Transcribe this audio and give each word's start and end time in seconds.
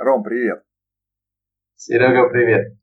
Ром, 0.00 0.22
привет. 0.22 0.64
Серега, 1.76 2.30
привет. 2.30 2.74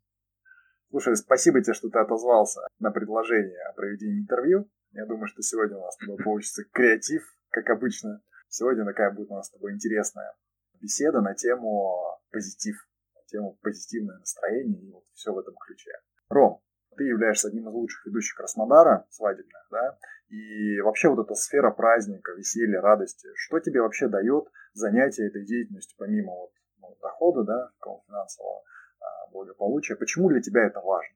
Слушай, 0.91 1.15
спасибо 1.15 1.63
тебе, 1.63 1.73
что 1.73 1.89
ты 1.89 1.97
отозвался 1.97 2.61
на 2.77 2.91
предложение 2.91 3.59
о 3.63 3.73
проведении 3.73 4.21
интервью. 4.21 4.69
Я 4.91 5.07
думаю, 5.07 5.25
что 5.25 5.41
сегодня 5.41 5.77
у 5.77 5.81
нас 5.81 5.95
с 5.95 5.97
тобой 5.97 6.23
получится 6.23 6.63
креатив, 6.71 7.23
как 7.49 7.71
обычно. 7.71 8.21
Сегодня 8.49 8.85
такая 8.85 9.09
будет 9.09 9.31
у 9.31 9.33
нас 9.33 9.47
с 9.47 9.49
тобой 9.49 9.73
интересная 9.73 10.35
беседа 10.79 11.21
на 11.21 11.33
тему 11.33 12.19
позитив, 12.29 12.87
на 13.15 13.21
тему 13.25 13.57
позитивное 13.63 14.19
настроение 14.19 14.79
и 14.79 14.91
вот 14.91 15.05
все 15.13 15.33
в 15.33 15.39
этом 15.39 15.55
ключе. 15.55 15.93
Ром, 16.29 16.61
ты 16.97 17.05
являешься 17.05 17.47
одним 17.47 17.67
из 17.67 17.73
лучших 17.73 18.05
ведущих 18.05 18.37
Краснодара 18.37 19.07
свадебных, 19.09 19.67
да, 19.71 19.97
и 20.27 20.79
вообще 20.81 21.09
вот 21.09 21.25
эта 21.25 21.33
сфера 21.33 21.71
праздника, 21.71 22.33
веселья, 22.33 22.79
радости, 22.79 23.27
что 23.33 23.59
тебе 23.59 23.81
вообще 23.81 24.07
дает 24.07 24.45
занятие 24.73 25.29
этой 25.29 25.45
деятельностью, 25.45 25.95
помимо 25.97 26.33
вот 26.33 26.51
ну, 26.89 26.95
дохода, 27.01 27.43
да, 27.43 27.69
финансового 28.07 28.61
а, 28.99 29.31
благополучия, 29.31 29.95
почему 29.95 30.29
для 30.29 30.41
тебя 30.41 30.65
это 30.65 30.79
важно? 30.81 31.15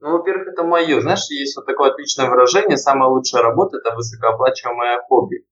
Ну, 0.00 0.18
во-первых, 0.18 0.48
это 0.48 0.64
мое. 0.64 1.00
Знаешь, 1.00 1.30
есть 1.30 1.56
вот 1.56 1.66
такое 1.66 1.92
отличное 1.92 2.28
выражение, 2.28 2.76
самая 2.76 3.08
лучшая 3.08 3.42
работа– 3.42 3.76
это 3.78 3.94
высокооплачиваемое 3.94 5.00
хобби. 5.08 5.46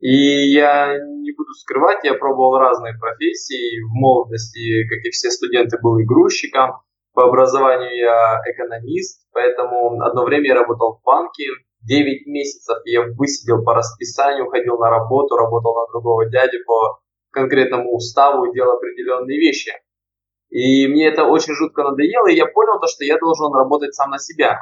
И 0.00 0.52
я 0.52 0.94
не 0.94 1.32
буду 1.32 1.52
скрывать, 1.54 2.04
я 2.04 2.14
пробовал 2.14 2.58
разные 2.58 2.94
профессии. 3.00 3.80
В 3.82 3.94
молодости, 3.94 4.86
как 4.88 5.04
и 5.04 5.10
все 5.10 5.30
студенты, 5.30 5.78
был 5.82 5.98
и 5.98 6.04
грузчиком. 6.04 6.82
По 7.14 7.24
образованию 7.24 7.96
я 7.96 8.40
экономист, 8.46 9.26
поэтому 9.32 10.00
одно 10.02 10.24
время 10.24 10.48
я 10.48 10.54
работал 10.54 10.98
в 10.98 11.02
банке. 11.04 11.44
9 11.82 12.26
месяцев 12.26 12.76
я 12.84 13.02
высидел 13.16 13.64
по 13.64 13.74
расписанию, 13.74 14.50
ходил 14.50 14.78
на 14.78 14.90
работу, 14.90 15.36
работал 15.36 15.74
на 15.74 15.86
другого 15.90 16.28
дядю 16.28 16.58
по 16.66 17.00
конкретному 17.38 17.94
уставу 17.94 18.44
и 18.44 18.52
делал 18.52 18.76
определенные 18.76 19.38
вещи. 19.38 19.72
И 20.50 20.88
мне 20.88 21.08
это 21.08 21.24
очень 21.24 21.54
жутко 21.54 21.82
надоело, 21.82 22.28
и 22.28 22.36
я 22.36 22.46
понял 22.46 22.80
то, 22.80 22.86
что 22.86 23.04
я 23.04 23.18
должен 23.18 23.52
работать 23.52 23.94
сам 23.94 24.10
на 24.10 24.18
себя. 24.18 24.60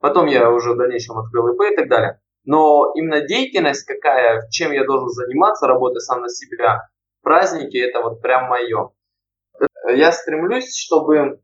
Потом 0.00 0.26
я 0.26 0.50
уже 0.50 0.72
в 0.72 0.76
дальнейшем 0.76 1.18
открыл 1.18 1.54
ИП 1.54 1.72
и 1.72 1.76
так 1.76 1.88
далее. 1.88 2.20
Но 2.44 2.92
именно 2.94 3.20
деятельность 3.22 3.84
какая, 3.84 4.48
чем 4.50 4.72
я 4.72 4.84
должен 4.84 5.08
заниматься, 5.08 5.66
работая 5.66 6.00
сам 6.00 6.22
на 6.22 6.28
себя, 6.28 6.88
праздники, 7.22 7.76
это 7.76 8.02
вот 8.02 8.20
прям 8.20 8.48
мое. 8.48 8.90
Я 9.88 10.12
стремлюсь, 10.12 10.76
чтобы 10.76 11.40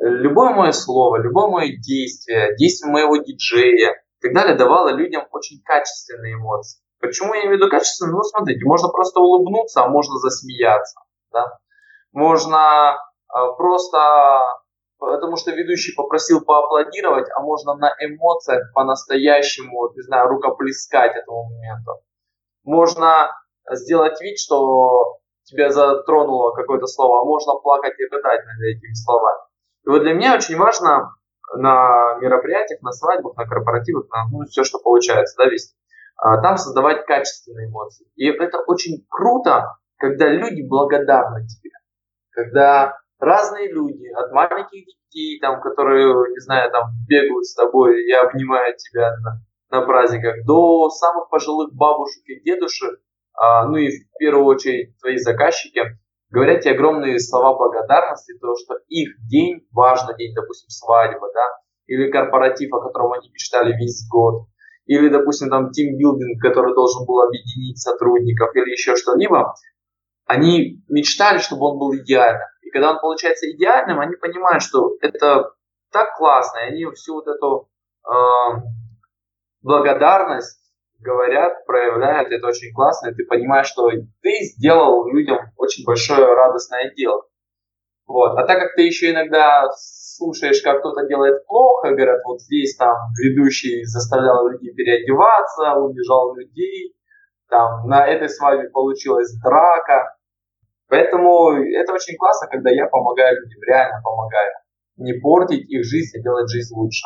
любое 0.00 0.50
мое 0.50 0.72
слово, 0.72 1.20
любое 1.22 1.48
мое 1.48 1.76
действие, 1.76 2.54
действие 2.56 2.92
моего 2.92 3.16
диджея 3.16 3.92
и 3.92 4.22
так 4.22 4.34
далее 4.34 4.56
давало 4.56 4.94
людям 4.94 5.26
очень 5.32 5.60
качественные 5.64 6.34
эмоции. 6.34 6.83
Почему 7.04 7.34
я 7.34 7.42
имею 7.42 7.56
в 7.56 7.60
виду 7.60 7.70
качественные? 7.70 8.14
Ну, 8.14 8.22
смотрите, 8.22 8.64
можно 8.64 8.88
просто 8.88 9.20
улыбнуться, 9.20 9.82
а 9.82 9.88
можно 9.88 10.14
засмеяться. 10.18 11.00
Да? 11.32 11.58
Можно 12.12 12.96
э, 12.96 13.38
просто, 13.58 14.42
потому 14.98 15.36
что 15.36 15.50
ведущий 15.50 15.94
попросил 15.94 16.44
поаплодировать, 16.44 17.28
а 17.36 17.42
можно 17.42 17.74
на 17.74 17.92
эмоциях 18.00 18.72
по-настоящему, 18.72 19.80
вот, 19.80 19.96
не 19.96 20.02
знаю, 20.02 20.28
рукоплескать 20.28 21.16
этому 21.16 21.44
моменту. 21.50 21.92
Можно 22.64 23.30
сделать 23.70 24.20
вид, 24.20 24.38
что 24.38 25.18
тебя 25.44 25.70
затронуло 25.70 26.52
какое-то 26.52 26.86
слово, 26.86 27.20
а 27.20 27.24
можно 27.24 27.54
плакать 27.62 27.94
и 27.98 28.04
рыдать 28.04 28.40
над 28.46 28.60
этими 28.60 28.94
словами. 28.94 29.40
И 29.84 29.90
вот 29.90 30.00
для 30.00 30.14
меня 30.14 30.34
очень 30.34 30.56
важно 30.56 31.10
на 31.56 32.16
мероприятиях, 32.20 32.80
на 32.82 32.92
свадьбах, 32.92 33.36
на 33.36 33.46
корпоративах, 33.46 34.08
на 34.10 34.24
ну, 34.30 34.44
все, 34.46 34.64
что 34.64 34.78
получается, 34.78 35.36
да, 35.36 35.46
вести, 35.46 35.76
а, 36.16 36.40
там 36.40 36.56
создавать 36.56 37.06
качественные 37.06 37.68
эмоции. 37.68 38.06
И 38.16 38.26
это 38.26 38.58
очень 38.66 39.04
круто, 39.08 39.76
когда 39.96 40.28
люди 40.28 40.62
благодарны 40.62 41.46
тебе. 41.46 41.70
Когда 42.30 42.98
разные 43.18 43.72
люди, 43.72 44.06
от 44.08 44.32
маленьких 44.32 44.86
детей, 44.86 45.38
там, 45.40 45.60
которые, 45.60 46.12
не 46.30 46.40
знаю, 46.40 46.70
там, 46.70 46.90
бегают 47.08 47.44
с 47.44 47.54
тобой 47.54 48.04
и 48.04 48.12
обнимают 48.12 48.76
тебя 48.78 49.12
на, 49.22 49.40
на 49.70 49.86
праздниках, 49.86 50.44
до 50.44 50.90
самых 50.90 51.28
пожилых 51.30 51.74
бабушек 51.74 52.22
и 52.26 52.40
дедушек, 52.40 53.00
а, 53.36 53.66
ну 53.66 53.76
и 53.76 53.90
в 53.90 54.18
первую 54.18 54.46
очередь 54.46 54.96
твои 55.00 55.16
заказчики, 55.16 55.82
говорят 56.30 56.62
тебе 56.62 56.74
огромные 56.74 57.18
слова 57.18 57.56
благодарности, 57.56 58.36
то, 58.40 58.54
что 58.56 58.74
их 58.88 59.10
день, 59.28 59.66
важный 59.72 60.16
день, 60.16 60.34
допустим, 60.34 60.68
свадьба, 60.68 61.28
да, 61.32 61.46
или 61.86 62.10
корпоратив, 62.10 62.72
о 62.72 62.80
котором 62.80 63.12
они 63.12 63.30
мечтали 63.30 63.72
весь 63.72 64.06
год, 64.08 64.46
или, 64.86 65.08
допустим, 65.08 65.48
там 65.50 65.70
тимбилдинг, 65.70 66.40
который 66.42 66.74
должен 66.74 67.06
был 67.06 67.22
объединить 67.22 67.78
сотрудников, 67.78 68.54
или 68.54 68.70
еще 68.70 68.96
что-либо, 68.96 69.54
они 70.26 70.82
мечтали, 70.88 71.38
чтобы 71.38 71.66
он 71.66 71.78
был 71.78 71.94
идеальным. 71.96 72.48
И 72.62 72.70
когда 72.70 72.92
он 72.92 73.00
получается 73.00 73.50
идеальным, 73.50 74.00
они 74.00 74.16
понимают, 74.16 74.62
что 74.62 74.96
это 75.00 75.52
так 75.90 76.16
классно, 76.16 76.58
и 76.58 76.72
они 76.72 76.86
всю 76.94 77.14
вот 77.14 77.26
эту 77.28 77.68
э, 78.06 78.12
благодарность 79.62 80.60
говорят, 80.98 81.64
проявляют, 81.66 82.30
это 82.32 82.46
очень 82.46 82.72
классно, 82.72 83.08
и 83.08 83.14
ты 83.14 83.24
понимаешь, 83.26 83.66
что 83.66 83.90
ты 83.90 84.30
сделал 84.42 85.06
людям 85.08 85.38
очень 85.56 85.84
большое 85.84 86.24
радостное 86.34 86.92
дело. 86.96 87.22
Вот. 88.06 88.38
А 88.38 88.46
так 88.46 88.58
как 88.58 88.74
ты 88.74 88.82
еще 88.82 89.12
иногда 89.12 89.68
слушаешь, 89.76 90.62
как 90.62 90.80
кто-то 90.80 91.06
делает 91.06 91.46
плохо, 91.46 91.90
говорят, 91.90 92.20
вот 92.24 92.40
здесь 92.42 92.76
там 92.76 92.96
ведущий 93.18 93.84
заставлял 93.84 94.48
людей 94.48 94.74
переодеваться, 94.74 95.74
унижал 95.74 96.34
людей, 96.36 96.94
там 97.48 97.88
на 97.88 98.06
этой 98.06 98.28
свадьбе 98.28 98.68
получилась 98.70 99.34
драка. 99.42 100.16
Поэтому 100.88 101.52
это 101.52 101.92
очень 101.92 102.16
классно, 102.16 102.48
когда 102.48 102.70
я 102.70 102.86
помогаю 102.86 103.40
людям, 103.40 103.62
реально 103.66 104.00
помогаю. 104.02 104.52
Не 104.96 105.14
портить 105.14 105.68
их 105.70 105.84
жизнь, 105.84 106.16
а 106.18 106.22
делать 106.22 106.50
жизнь 106.50 106.74
лучше. 106.74 107.04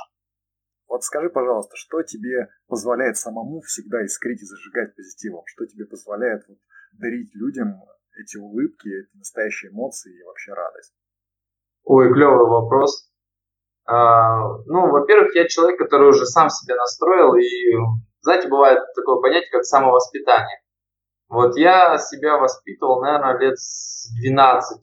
Вот 0.89 1.05
скажи, 1.05 1.31
пожалуйста, 1.31 1.77
что 1.77 2.03
тебе 2.03 2.49
позволяет 2.67 3.17
самому 3.17 3.61
всегда 3.61 4.05
искрить 4.05 4.43
и 4.43 4.47
зажигать 4.47 4.97
позитивом? 4.97 5.43
Что 5.47 5.67
тебе 5.67 5.87
позволяет 5.87 6.43
дарить 6.93 7.35
людям 7.35 7.83
эти 8.19 8.37
улыбки, 8.37 8.89
эти 8.89 9.17
настоящие 9.17 9.71
эмоции 9.71 10.19
и 10.19 10.23
вообще 10.25 10.53
радость? 10.53 10.95
Ой, 11.85 12.13
клевый 12.13 12.47
вопрос. 12.47 13.11
А, 13.87 14.41
ну, 14.67 14.91
во-первых, 14.91 15.35
я 15.35 15.49
человек, 15.49 15.79
который 15.79 16.09
уже 16.09 16.27
сам 16.27 16.51
себя 16.51 16.77
настроил, 16.77 17.35
и, 17.35 17.47
знаете, 18.21 18.49
бывает 18.49 18.81
такое 18.95 19.21
понятие, 19.21 19.51
как 19.51 19.65
самовоспитание. 19.65 20.61
Вот 21.29 21.57
я 21.57 21.99
себя 21.99 22.39
воспитывал, 22.39 23.01
наверное, 23.03 23.39
лет 23.39 23.59
с 23.59 24.11
12 24.21 24.81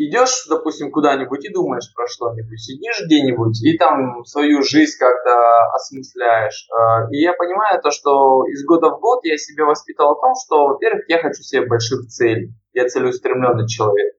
идешь, 0.00 0.46
допустим, 0.48 0.90
куда-нибудь 0.90 1.44
и 1.44 1.52
думаешь 1.52 1.92
про 1.94 2.06
что-нибудь, 2.06 2.58
сидишь 2.58 3.02
где-нибудь 3.04 3.62
и 3.62 3.76
там 3.76 4.24
свою 4.24 4.62
жизнь 4.62 4.96
как-то 4.98 5.32
осмысляешь. 5.74 6.68
А, 6.72 7.08
и 7.10 7.18
я 7.18 7.34
понимаю 7.34 7.80
то, 7.82 7.90
что 7.90 8.46
из 8.46 8.64
года 8.64 8.88
в 8.90 9.00
год 9.00 9.20
я 9.24 9.36
себя 9.36 9.66
воспитал 9.66 10.12
о 10.12 10.20
том, 10.20 10.32
что, 10.42 10.68
во-первых, 10.68 11.04
я 11.08 11.18
хочу 11.20 11.42
себе 11.42 11.66
больших 11.66 12.06
целей. 12.06 12.54
Я 12.72 12.88
целеустремленный 12.88 13.66
человек. 13.66 14.14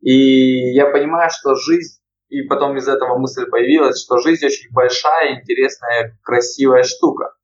И 0.00 0.72
я 0.72 0.86
понимаю, 0.86 1.30
что 1.30 1.54
жизнь, 1.54 2.00
и 2.28 2.42
потом 2.42 2.76
из 2.76 2.88
этого 2.88 3.18
мысль 3.18 3.46
появилась, 3.50 4.02
что 4.02 4.18
жизнь 4.18 4.46
очень 4.46 4.72
большая, 4.72 5.40
интересная, 5.40 6.18
красивая 6.22 6.84
штука. 6.84 7.34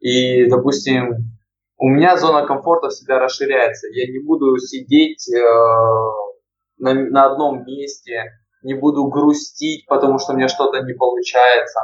И, 0.00 0.46
допустим, 0.46 1.14
у 1.78 1.88
меня 1.88 2.16
зона 2.16 2.46
комфорта 2.46 2.90
всегда 2.90 3.18
расширяется. 3.18 3.88
Я 3.90 4.10
не 4.12 4.24
буду 4.24 4.56
сидеть 4.58 5.28
э, 5.32 5.40
на, 6.78 6.94
на 6.94 7.32
одном 7.32 7.64
месте, 7.64 8.32
не 8.62 8.74
буду 8.74 9.08
грустить, 9.08 9.86
потому 9.86 10.18
что 10.18 10.34
мне 10.34 10.48
что-то 10.48 10.80
не 10.82 10.92
получается. 10.94 11.80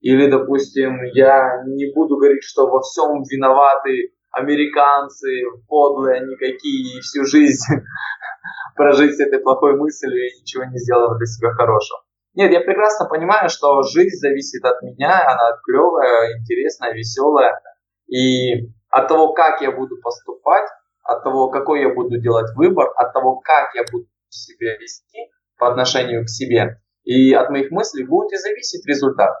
Или, 0.00 0.28
допустим, 0.28 1.02
я 1.14 1.62
не 1.66 1.92
буду 1.94 2.16
говорить, 2.16 2.42
что 2.42 2.66
во 2.66 2.80
всем 2.82 3.22
виноваты 3.22 4.12
американцы, 4.32 5.28
подлые 5.68 6.22
они 6.22 6.36
какие, 6.36 6.98
и 6.98 7.00
всю 7.00 7.24
жизнь 7.24 7.74
прожить 8.76 9.16
с 9.16 9.20
этой 9.20 9.40
плохой 9.40 9.76
мыслью 9.76 10.26
и 10.26 10.40
ничего 10.40 10.64
не 10.64 10.78
сделав 10.78 11.16
для 11.18 11.26
себя 11.26 11.50
хорошего. 11.52 12.00
Нет, 12.34 12.50
я 12.50 12.60
прекрасно 12.60 13.06
понимаю, 13.06 13.50
что 13.50 13.82
жизнь 13.82 14.16
зависит 14.16 14.64
от 14.64 14.80
меня, 14.82 15.22
она 15.22 15.50
клевая, 15.64 16.38
интересная, 16.38 16.94
веселая. 16.94 17.60
И 18.08 18.70
от 18.88 19.08
того, 19.08 19.34
как 19.34 19.60
я 19.60 19.70
буду 19.70 19.96
поступать, 20.02 20.68
от 21.02 21.22
того, 21.24 21.50
какой 21.50 21.82
я 21.82 21.92
буду 21.92 22.18
делать 22.20 22.54
выбор, 22.56 22.88
от 22.96 23.12
того, 23.12 23.40
как 23.40 23.74
я 23.74 23.82
буду 23.90 24.06
себя 24.30 24.76
вести 24.78 25.30
по 25.58 25.70
отношению 25.70 26.24
к 26.24 26.30
себе. 26.30 26.80
И 27.04 27.34
от 27.34 27.50
моих 27.50 27.70
мыслей 27.70 28.04
будет 28.04 28.32
и 28.32 28.36
зависеть 28.36 28.86
результат. 28.86 29.32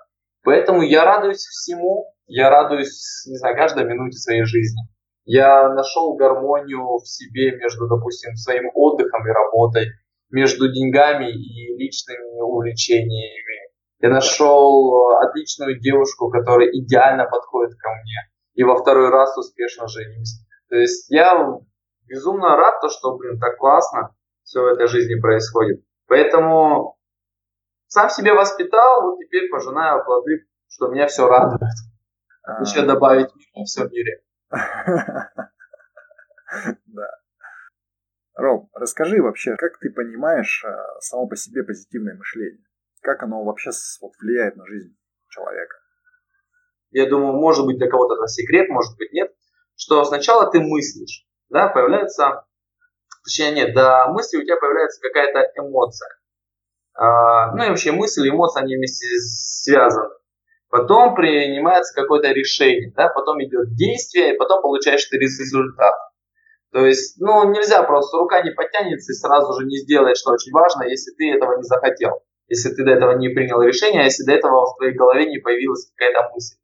Поэтому 0.42 0.82
я 0.82 1.04
радуюсь 1.04 1.46
всему, 1.46 2.11
я 2.34 2.48
радуюсь, 2.48 3.26
не 3.26 3.36
знаю, 3.36 3.56
каждой 3.56 3.84
минуте 3.84 4.16
своей 4.16 4.44
жизни. 4.44 4.80
Я 5.24 5.68
нашел 5.68 6.16
гармонию 6.16 6.98
в 6.98 7.06
себе 7.06 7.56
между, 7.56 7.86
допустим, 7.86 8.34
своим 8.36 8.70
отдыхом 8.74 9.26
и 9.26 9.30
работой, 9.30 9.86
между 10.30 10.72
деньгами 10.72 11.30
и 11.30 11.76
личными 11.76 12.40
увлечениями. 12.40 13.70
Я 14.00 14.08
нашел 14.08 15.10
отличную 15.20 15.78
девушку, 15.78 16.30
которая 16.30 16.68
идеально 16.70 17.26
подходит 17.26 17.78
ко 17.78 17.90
мне. 17.90 18.32
И 18.54 18.64
во 18.64 18.76
второй 18.76 19.10
раз 19.10 19.36
успешно 19.36 19.86
женюсь. 19.86 20.40
То 20.70 20.76
есть 20.76 21.10
я 21.10 21.36
безумно 22.08 22.56
рад, 22.56 22.80
то, 22.80 22.88
что, 22.88 23.16
блин, 23.16 23.38
так 23.38 23.58
классно 23.58 24.14
все 24.42 24.62
в 24.62 24.66
этой 24.66 24.86
жизни 24.86 25.20
происходит. 25.20 25.84
Поэтому 26.08 26.96
сам 27.88 28.08
себя 28.08 28.34
воспитал, 28.34 29.02
вот 29.02 29.18
теперь 29.18 29.50
пожинаю 29.50 30.02
плоды, 30.04 30.46
что 30.68 30.88
меня 30.88 31.06
все 31.06 31.28
радует. 31.28 31.60
А... 32.42 32.62
Еще 32.62 32.82
добавить 32.82 33.30
во 33.54 33.64
всем 33.64 33.90
мире. 33.90 34.22
Да. 36.86 37.08
Ром, 38.34 38.68
расскажи 38.74 39.22
вообще, 39.22 39.56
как 39.56 39.78
ты 39.78 39.90
понимаешь 39.90 40.62
а, 40.66 41.00
само 41.00 41.26
по 41.26 41.34
себе 41.34 41.64
позитивное 41.64 42.14
мышление? 42.14 42.62
Как 43.00 43.22
оно 43.22 43.42
вообще 43.42 43.70
вот, 44.02 44.12
влияет 44.20 44.56
на 44.56 44.66
жизнь 44.66 44.94
человека? 45.28 45.76
Я 46.90 47.08
думаю, 47.08 47.32
может 47.34 47.64
быть 47.64 47.78
для 47.78 47.88
кого-то 47.88 48.16
это 48.16 48.26
секрет, 48.26 48.68
может 48.68 48.96
быть 48.98 49.12
нет, 49.12 49.34
что 49.76 50.04
сначала 50.04 50.50
ты 50.50 50.60
мыслишь, 50.60 51.26
да, 51.48 51.68
появляется, 51.68 52.44
точнее 53.24 53.52
нет, 53.52 53.74
до 53.74 54.08
мысли 54.08 54.36
у 54.36 54.44
тебя 54.44 54.56
появляется 54.56 55.00
какая-то 55.00 55.52
эмоция. 55.58 56.10
А, 56.94 57.54
ну 57.54 57.64
и 57.64 57.68
вообще 57.68 57.92
мысли 57.92 58.26
и 58.26 58.30
эмоции, 58.30 58.62
они 58.62 58.76
вместе 58.76 59.06
связаны. 59.18 60.10
Потом 60.72 61.14
принимается 61.14 61.92
какое-то 61.94 62.32
решение, 62.32 62.90
да, 62.96 63.10
потом 63.10 63.36
идет 63.44 63.74
действие, 63.74 64.32
и 64.32 64.38
потом 64.38 64.62
получаешь 64.62 65.04
ты 65.04 65.18
результат. 65.18 65.94
То 66.72 66.86
есть, 66.86 67.20
ну, 67.20 67.44
нельзя 67.52 67.82
просто, 67.82 68.16
рука 68.16 68.40
не 68.40 68.52
подтянется 68.52 69.12
и 69.12 69.14
сразу 69.14 69.52
же 69.60 69.66
не 69.66 69.76
сделает, 69.76 70.16
что 70.16 70.32
очень 70.32 70.50
важно, 70.50 70.84
если 70.84 71.12
ты 71.12 71.30
этого 71.30 71.58
не 71.58 71.62
захотел, 71.62 72.22
если 72.48 72.70
ты 72.70 72.86
до 72.86 72.92
этого 72.92 73.18
не 73.18 73.28
принял 73.28 73.60
решение, 73.60 74.00
а 74.00 74.04
если 74.04 74.24
до 74.24 74.32
этого 74.32 74.64
в 74.64 74.76
твоей 74.78 74.94
голове 74.94 75.26
не 75.26 75.40
появилась 75.40 75.92
какая-то 75.94 76.30
мысль. 76.32 76.56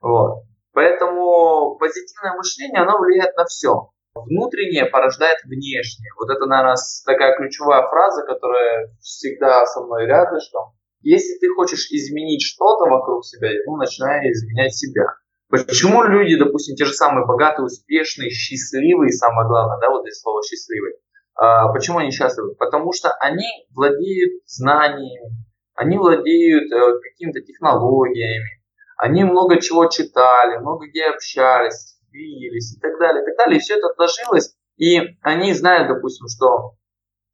Вот. 0.00 0.44
Поэтому 0.72 1.76
позитивное 1.80 2.36
мышление, 2.36 2.82
оно 2.82 3.00
влияет 3.00 3.36
на 3.36 3.46
все. 3.46 3.90
Внутреннее 4.14 4.86
порождает 4.86 5.38
внешнее. 5.42 6.12
Вот 6.20 6.30
это, 6.30 6.46
наверное, 6.46 6.76
такая 7.04 7.36
ключевая 7.36 7.88
фраза, 7.88 8.22
которая 8.22 8.94
всегда 9.00 9.66
со 9.66 9.80
мной 9.80 10.06
рядышком. 10.06 10.70
Если 11.04 11.38
ты 11.38 11.48
хочешь 11.54 11.90
изменить 11.90 12.42
что-то 12.42 12.88
вокруг 12.88 13.26
себя, 13.26 13.50
ну, 13.66 13.76
начинай 13.76 14.20
изменять 14.32 14.74
себя. 14.74 15.04
Почему 15.50 16.02
люди, 16.02 16.36
допустим, 16.36 16.76
те 16.76 16.86
же 16.86 16.94
самые 16.94 17.26
богатые, 17.26 17.66
успешные, 17.66 18.30
счастливые, 18.30 19.12
самое 19.12 19.46
главное, 19.46 19.78
да, 19.80 19.90
вот 19.90 20.02
здесь 20.02 20.20
слово 20.20 20.40
счастливые, 20.42 20.94
а, 21.36 21.70
почему 21.72 21.98
они 21.98 22.10
счастливы? 22.10 22.54
Потому 22.54 22.92
что 22.92 23.12
они 23.20 23.44
владеют 23.74 24.42
знаниями, 24.46 25.44
они 25.74 25.98
владеют 25.98 26.72
э, 26.72 26.98
какими-то 27.02 27.40
технологиями, 27.40 28.62
они 28.96 29.24
много 29.24 29.60
чего 29.60 29.86
читали, 29.86 30.56
много 30.56 30.86
где 30.86 31.04
общались, 31.04 31.98
виделись 32.10 32.76
и 32.76 32.80
так 32.80 32.98
далее, 32.98 33.22
и 33.22 33.26
так 33.26 33.36
далее, 33.36 33.58
и 33.58 33.60
все 33.60 33.76
это 33.76 33.88
отложилось, 33.88 34.56
и 34.78 35.00
они 35.20 35.52
знают, 35.52 35.88
допустим, 35.88 36.28
что 36.28 36.76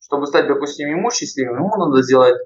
чтобы 0.03 0.27
стать, 0.27 0.49
допустим, 0.49 0.89
ему 0.89 1.11
счастливым, 1.13 1.57
ему 1.57 1.77
надо 1.77 2.03
сделать 2.03 2.37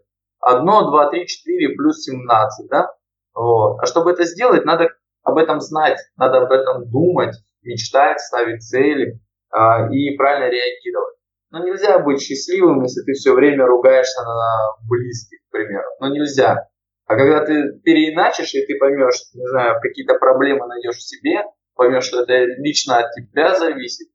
1, 0.46 0.64
2, 0.64 1.10
3, 1.10 1.26
4 1.26 1.68
плюс 1.76 2.02
17, 2.04 2.68
да? 2.68 2.88
Вот. 3.34 3.78
А 3.80 3.86
чтобы 3.86 4.12
это 4.12 4.24
сделать, 4.24 4.64
надо 4.64 4.88
об 5.22 5.38
этом 5.38 5.60
знать, 5.60 5.98
надо 6.16 6.42
об 6.42 6.52
этом 6.52 6.88
думать, 6.90 7.34
мечтать, 7.62 8.20
ставить 8.20 8.62
цели 8.62 9.20
э, 9.52 9.92
и 9.92 10.16
правильно 10.16 10.50
реагировать. 10.50 11.16
Но 11.50 11.64
нельзя 11.64 11.98
быть 11.98 12.20
счастливым, 12.20 12.82
если 12.82 13.02
ты 13.02 13.12
все 13.12 13.32
время 13.32 13.66
ругаешься 13.66 14.22
на 14.22 14.76
близких, 14.88 15.38
к 15.48 15.52
примеру. 15.52 15.88
Но 16.00 16.08
нельзя. 16.08 16.68
А 17.06 17.16
когда 17.16 17.44
ты 17.44 17.78
переиначишь, 17.84 18.54
и 18.54 18.66
ты 18.66 18.78
поймешь, 18.78 19.20
не 19.34 19.46
знаю, 19.48 19.80
какие-то 19.80 20.14
проблемы 20.14 20.66
найдешь 20.66 20.96
в 20.96 21.06
себе, 21.06 21.44
поймешь, 21.74 22.04
что 22.04 22.22
это 22.22 22.44
лично 22.58 22.98
от 22.98 23.12
тебя 23.12 23.54
зависит, 23.54 24.08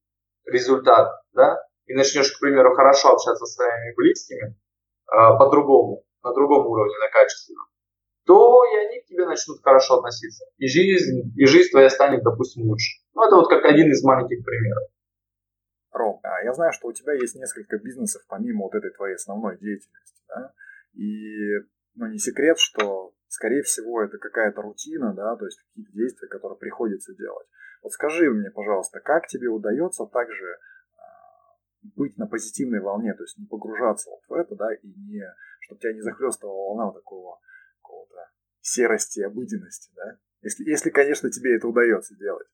результат, 0.45 1.21
да, 1.33 1.59
и 1.85 1.93
начнешь, 1.93 2.31
к 2.31 2.39
примеру, 2.39 2.75
хорошо 2.75 3.13
общаться 3.13 3.45
со 3.45 3.45
своими 3.45 3.95
близкими, 3.95 4.49
э, 4.49 5.37
по-другому, 5.37 6.03
на 6.23 6.33
другом 6.33 6.67
уровне, 6.67 6.95
на 6.97 7.09
качественном, 7.11 7.65
то 8.25 8.63
и 8.65 8.75
они 8.85 9.01
к 9.01 9.05
тебе 9.05 9.25
начнут 9.25 9.61
хорошо 9.63 9.97
относиться. 9.97 10.45
И 10.57 10.67
жизнь, 10.67 11.33
и 11.35 11.45
жизнь 11.45 11.71
твоя 11.71 11.89
станет, 11.89 12.23
допустим, 12.23 12.63
лучше. 12.67 13.01
Ну, 13.13 13.25
это 13.25 13.35
вот 13.35 13.49
как 13.49 13.65
один 13.65 13.89
из 13.91 14.03
маленьких 14.03 14.43
примеров. 14.45 14.89
Ром, 15.91 16.19
а 16.23 16.43
я 16.43 16.53
знаю, 16.53 16.71
что 16.71 16.87
у 16.87 16.93
тебя 16.93 17.13
есть 17.13 17.35
несколько 17.35 17.77
бизнесов 17.77 18.21
помимо 18.27 18.65
вот 18.65 18.75
этой 18.75 18.91
твоей 18.91 19.15
основной 19.15 19.57
деятельности, 19.57 20.21
да? 20.27 20.53
И, 20.93 21.57
ну, 21.95 22.07
не 22.07 22.19
секрет, 22.19 22.59
что, 22.59 23.13
скорее 23.27 23.63
всего, 23.63 24.03
это 24.03 24.17
какая-то 24.17 24.61
рутина, 24.61 25.13
да, 25.13 25.35
то 25.35 25.45
есть 25.45 25.59
какие-то 25.61 25.91
действия, 25.93 26.27
которые 26.27 26.57
приходится 26.59 27.15
делать. 27.15 27.47
Вот 27.81 27.93
скажи 27.93 28.29
мне, 28.29 28.51
пожалуйста, 28.51 28.99
как 28.99 29.27
тебе 29.27 29.47
удается 29.47 30.05
также 30.05 30.57
быть 31.81 32.17
на 32.17 32.27
позитивной 32.27 32.81
волне, 32.81 33.13
то 33.13 33.23
есть 33.23 33.37
не 33.37 33.45
погружаться 33.45 34.09
вот 34.09 34.21
в 34.27 34.33
это, 34.33 34.55
да, 34.55 34.73
и 34.73 34.87
не, 34.87 35.23
чтобы 35.61 35.79
тебя 35.79 35.93
не 35.93 36.01
захлестывала 36.01 36.55
волна 36.55 36.91
такого 36.91 37.39
какого-то 37.81 38.29
серости, 38.61 39.21
обыденности, 39.21 39.91
да? 39.95 40.17
Если, 40.41 40.63
если, 40.69 40.89
конечно, 40.89 41.29
тебе 41.29 41.55
это 41.55 41.67
удается 41.67 42.15
делать. 42.15 42.47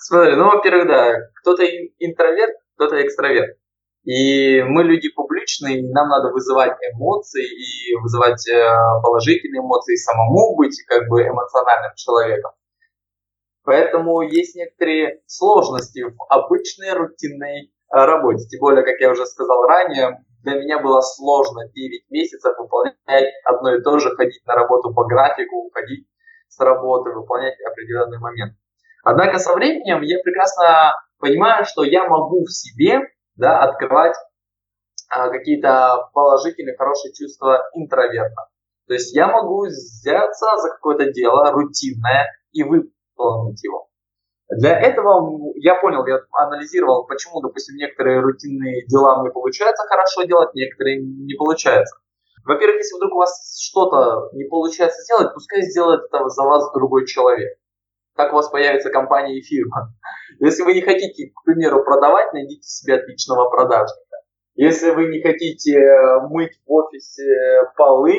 Смотри, 0.00 0.36
ну, 0.36 0.44
во-первых, 0.44 0.86
да, 0.86 1.14
кто-то 1.40 1.64
интроверт, 1.64 2.56
кто-то 2.74 3.00
экстраверт. 3.02 3.56
И 4.04 4.60
мы 4.62 4.82
люди 4.82 5.08
публичные, 5.10 5.78
и 5.78 5.92
нам 5.92 6.08
надо 6.08 6.32
вызывать 6.32 6.76
эмоции 6.92 7.44
и 7.44 7.94
вызывать 8.02 8.48
э, 8.48 8.60
положительные 9.00 9.60
эмоции, 9.60 9.94
самому 9.94 10.56
быть 10.56 10.76
как 10.88 11.08
бы 11.08 11.22
эмоциональным 11.22 11.92
человеком. 11.94 12.50
Поэтому 13.62 14.22
есть 14.22 14.56
некоторые 14.56 15.22
сложности 15.26 16.02
в 16.02 16.16
обычной 16.28 16.94
рутинной 16.94 17.72
работе. 17.92 18.46
Тем 18.48 18.60
более, 18.60 18.84
как 18.84 18.98
я 19.00 19.10
уже 19.10 19.26
сказал 19.26 19.62
ранее, 19.66 20.24
для 20.42 20.54
меня 20.54 20.80
было 20.80 21.00
сложно 21.00 21.68
9 21.68 22.10
месяцев 22.10 22.52
выполнять 22.58 22.96
одно 23.44 23.74
и 23.74 23.82
то 23.82 23.98
же, 23.98 24.14
ходить 24.16 24.44
на 24.46 24.54
работу 24.54 24.92
по 24.92 25.04
графику, 25.04 25.66
уходить 25.66 26.06
с 26.48 26.58
работы, 26.60 27.10
выполнять 27.10 27.54
определенный 27.60 28.18
момент. 28.18 28.54
Однако 29.04 29.38
со 29.38 29.54
временем 29.54 30.00
я 30.02 30.18
прекрасно 30.22 30.94
понимаю, 31.18 31.64
что 31.64 31.82
я 31.84 32.08
могу 32.08 32.44
в 32.44 32.50
себе 32.50 33.00
да, 33.36 33.62
открывать 33.62 34.16
а, 35.08 35.28
какие-то 35.28 36.08
положительные, 36.12 36.76
хорошие 36.76 37.12
чувства 37.12 37.62
интроверта. 37.74 38.48
То 38.86 38.94
есть 38.94 39.14
я 39.14 39.28
могу 39.28 39.66
взяться 39.66 40.46
за 40.56 40.70
какое-то 40.70 41.12
дело 41.12 41.52
рутинное 41.52 42.30
и 42.52 42.62
выполнить 42.62 43.62
его. 43.62 43.88
Для 44.58 44.78
этого 44.78 45.52
я 45.56 45.76
понял, 45.76 46.04
я 46.06 46.18
анализировал, 46.32 47.06
почему, 47.06 47.40
допустим, 47.40 47.76
некоторые 47.76 48.20
рутинные 48.20 48.84
дела 48.86 49.22
мне 49.22 49.30
получается 49.30 49.84
хорошо 49.88 50.24
делать, 50.24 50.54
некоторые 50.54 51.00
не 51.00 51.34
получается. 51.34 51.96
Во-первых, 52.44 52.76
если 52.76 52.96
вдруг 52.96 53.14
у 53.14 53.18
вас 53.18 53.58
что-то 53.60 54.28
не 54.34 54.44
получается 54.44 55.00
сделать, 55.02 55.32
пускай 55.32 55.62
сделает 55.62 56.02
это 56.04 56.28
за 56.28 56.42
вас 56.42 56.70
другой 56.74 57.06
человек. 57.06 57.56
Так 58.14 58.32
у 58.32 58.36
вас 58.36 58.50
появится 58.50 58.90
компания 58.90 59.38
и 59.38 59.42
фирма. 59.42 59.94
Если 60.40 60.62
вы 60.64 60.74
не 60.74 60.82
хотите, 60.82 61.32
к 61.34 61.44
примеру, 61.44 61.82
продавать, 61.82 62.32
найдите 62.34 62.68
себе 62.68 62.96
отличного 62.96 63.48
продажника. 63.48 64.16
Если 64.54 64.90
вы 64.90 65.06
не 65.06 65.22
хотите 65.22 65.80
мыть 66.28 66.60
в 66.66 66.72
офисе 66.72 67.70
полы, 67.76 68.18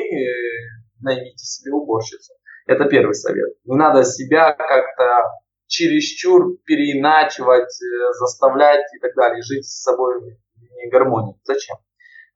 наймите 1.00 1.44
себе 1.44 1.72
уборщицу. 1.72 2.34
Это 2.66 2.86
первый 2.86 3.14
совет. 3.14 3.54
Не 3.64 3.76
надо 3.76 4.02
себя 4.02 4.52
как-то 4.52 5.43
чересчур 5.74 6.56
переиначивать, 6.64 7.74
э, 7.82 8.12
заставлять 8.12 8.86
и 8.94 8.98
так 9.00 9.14
далее, 9.16 9.42
жить 9.42 9.66
с 9.66 9.82
собой 9.82 10.20
в 10.20 10.90
гармонии. 10.90 11.36
Зачем? 11.44 11.76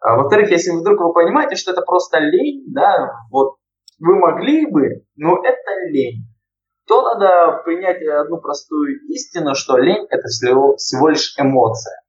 А, 0.00 0.16
во-вторых, 0.16 0.50
если 0.50 0.70
вдруг 0.70 1.00
вы 1.00 1.12
понимаете, 1.12 1.56
что 1.56 1.72
это 1.72 1.82
просто 1.82 2.18
лень, 2.18 2.64
да, 2.72 3.12
вот 3.30 3.56
вы 4.00 4.16
могли 4.16 4.66
бы, 4.66 5.04
но 5.16 5.38
это 5.44 5.70
лень, 5.90 6.24
то 6.86 7.02
надо 7.02 7.62
принять 7.64 8.02
одну 8.02 8.40
простую 8.40 9.00
истину, 9.08 9.54
что 9.54 9.76
лень 9.76 10.06
это 10.10 10.26
всего, 10.28 10.76
всего 10.76 11.08
лишь 11.08 11.34
эмоция. 11.38 12.00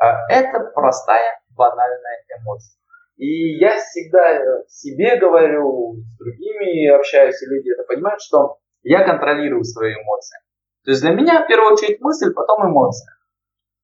А, 0.00 0.30
это 0.30 0.70
простая, 0.74 1.40
банальная 1.56 2.24
эмоция. 2.38 2.76
И 3.16 3.58
я 3.58 3.78
всегда 3.78 4.64
себе 4.68 5.18
говорю, 5.18 5.94
с 5.96 6.18
другими 6.18 6.88
общаюсь, 6.88 7.40
и 7.42 7.46
люди 7.46 7.72
это 7.72 7.84
понимают, 7.86 8.20
что 8.20 8.58
я 8.82 9.04
контролирую 9.04 9.64
свои 9.64 9.94
эмоции. 9.94 10.38
То 10.84 10.90
есть 10.90 11.02
для 11.02 11.12
меня 11.12 11.44
в 11.44 11.46
первую 11.46 11.72
очередь 11.72 12.00
мысль, 12.00 12.32
потом 12.34 12.68
эмоция. 12.68 13.14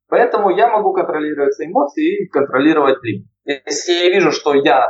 Поэтому 0.09 0.51
я 0.51 0.69
могу 0.69 0.93
контролировать 0.93 1.55
свои 1.55 1.69
эмоции 1.69 2.25
и 2.25 2.29
контролировать 2.29 3.03
лень. 3.03 3.29
Если 3.45 3.93
я 3.93 4.09
вижу, 4.11 4.33
что 4.33 4.55
я, 4.55 4.89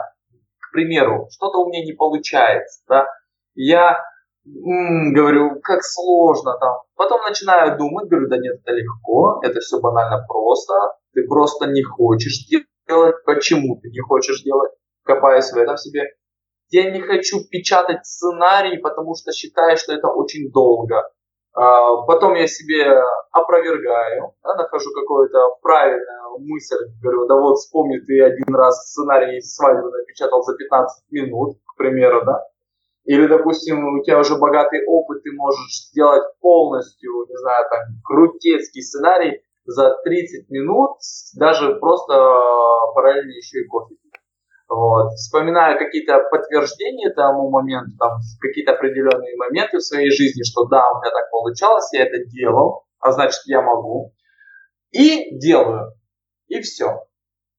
к 0.58 0.72
примеру, 0.72 1.26
что-то 1.30 1.58
у 1.58 1.68
меня 1.68 1.84
не 1.84 1.92
получается, 1.92 2.82
да, 2.88 3.06
я 3.54 3.98
м-м, 4.46 5.12
говорю, 5.12 5.60
как 5.60 5.82
сложно 5.82 6.56
там. 6.58 6.76
Потом 6.96 7.20
начинаю 7.22 7.76
думать, 7.76 8.08
говорю, 8.08 8.28
да 8.28 8.38
нет, 8.38 8.60
это 8.62 8.72
легко, 8.72 9.40
это 9.42 9.60
все 9.60 9.80
банально 9.80 10.24
просто, 10.26 10.72
ты 11.12 11.26
просто 11.26 11.66
не 11.66 11.82
хочешь 11.82 12.46
делать, 12.88 13.16
почему 13.24 13.78
ты 13.80 13.90
не 13.90 14.00
хочешь 14.00 14.42
делать, 14.42 14.72
копаюсь 15.04 15.50
в 15.50 15.56
этом 15.56 15.76
себе. 15.76 16.04
Я 16.70 16.90
не 16.90 17.00
хочу 17.00 17.38
печатать 17.50 18.06
сценарий, 18.06 18.78
потому 18.78 19.14
что 19.14 19.32
считаю, 19.32 19.76
что 19.76 19.94
это 19.94 20.08
очень 20.08 20.50
долго. 20.50 21.10
А, 21.54 22.02
потом 22.02 22.34
я 22.34 22.46
себе 22.46 23.00
опровергаю, 23.32 24.34
да, 24.44 24.54
нахожу 24.54 24.90
какую-то 24.92 25.56
правильную 25.62 26.38
мысль, 26.40 26.76
говорю, 27.02 27.26
да 27.26 27.36
вот 27.36 27.56
вспомни, 27.56 27.98
ты 27.98 28.22
один 28.22 28.54
раз 28.54 28.90
сценарий 28.90 29.40
свадьбы 29.40 29.90
напечатал 29.90 30.42
за 30.42 30.54
15 30.56 31.10
минут, 31.10 31.56
к 31.66 31.76
примеру, 31.76 32.24
да, 32.24 32.44
или, 33.04 33.26
допустим, 33.26 33.98
у 33.98 34.02
тебя 34.04 34.20
уже 34.20 34.36
богатый 34.36 34.84
опыт, 34.86 35.22
ты 35.22 35.32
можешь 35.32 35.88
сделать 35.88 36.22
полностью, 36.40 37.10
не 37.26 37.36
знаю, 37.38 37.64
там, 37.70 37.80
крутецкий 38.04 38.82
сценарий 38.82 39.40
за 39.64 39.96
30 40.04 40.50
минут, 40.50 40.98
даже 41.34 41.74
просто 41.76 42.14
параллельно 42.94 43.30
еще 43.30 43.60
и 43.60 43.66
кофе 43.66 43.94
вот. 44.68 45.12
Вспоминаю 45.14 45.78
какие-то 45.78 46.20
подтверждения 46.30 47.10
тому 47.10 47.50
моменту, 47.50 47.92
там, 47.98 48.18
какие-то 48.40 48.72
определенные 48.72 49.36
моменты 49.36 49.78
в 49.78 49.82
своей 49.82 50.10
жизни, 50.10 50.42
что 50.42 50.66
да, 50.66 50.92
у 50.92 51.00
меня 51.00 51.10
так 51.10 51.30
получалось, 51.30 51.92
я 51.92 52.04
это 52.04 52.24
делал, 52.26 52.84
а 53.00 53.12
значит 53.12 53.40
я 53.46 53.62
могу. 53.62 54.12
И 54.90 55.36
делаю. 55.38 55.92
И 56.48 56.60
все. 56.60 57.04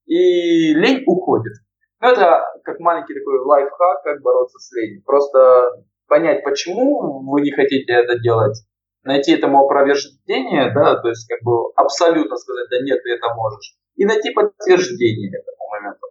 И 0.05 0.73
лень 0.73 1.03
уходит. 1.05 1.53
Ну, 2.01 2.09
это 2.09 2.43
как 2.63 2.79
маленький 2.79 3.13
такой 3.13 3.39
лайфхак, 3.39 4.03
как 4.03 4.21
бороться 4.21 4.57
с 4.59 4.71
ленью. 4.73 5.03
Просто 5.03 5.83
понять, 6.07 6.43
почему 6.43 7.23
вы 7.29 7.41
не 7.41 7.51
хотите 7.51 7.91
это 7.93 8.17
делать, 8.19 8.57
найти 9.03 9.33
этому 9.33 9.63
опровержение, 9.63 10.73
да, 10.73 10.95
то 10.99 11.09
есть 11.09 11.27
как 11.27 11.41
бы 11.43 11.71
абсолютно 11.75 12.35
сказать, 12.35 12.67
да 12.69 12.77
нет, 12.81 13.01
ты 13.03 13.13
это 13.13 13.33
можешь, 13.35 13.77
и 13.95 14.05
найти 14.05 14.31
подтверждение 14.31 15.29
этому 15.29 15.69
моменту. 15.69 16.07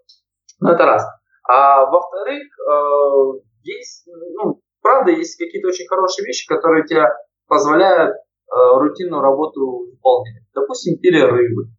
Ну, 0.61 0.71
это 0.71 0.85
раз. 0.85 1.05
А 1.49 1.87
во-вторых, 1.87 2.43
э, 2.43 3.41
есть, 3.63 4.09
ну, 4.35 4.61
правда, 4.83 5.13
есть 5.13 5.39
какие-то 5.39 5.69
очень 5.69 5.87
хорошие 5.87 6.27
вещи, 6.27 6.47
которые 6.47 6.85
тебе 6.85 7.07
позволяют 7.47 8.17
э, 8.17 8.19
рутинную 8.51 9.23
работу 9.23 9.87
выполнять. 9.91 10.45
Допустим, 10.55 10.99
перерывы, 10.99 11.71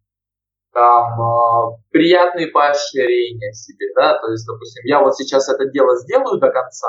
там, 0.72 1.20
э, 1.20 1.76
приятные 1.90 2.48
поощрения 2.48 3.52
себе, 3.52 3.86
да, 3.94 4.18
то 4.18 4.30
есть, 4.30 4.46
допустим, 4.46 4.82
я 4.84 5.00
вот 5.00 5.14
сейчас 5.16 5.48
это 5.48 5.66
дело 5.70 5.96
сделаю 5.96 6.40
до 6.40 6.50
конца, 6.50 6.88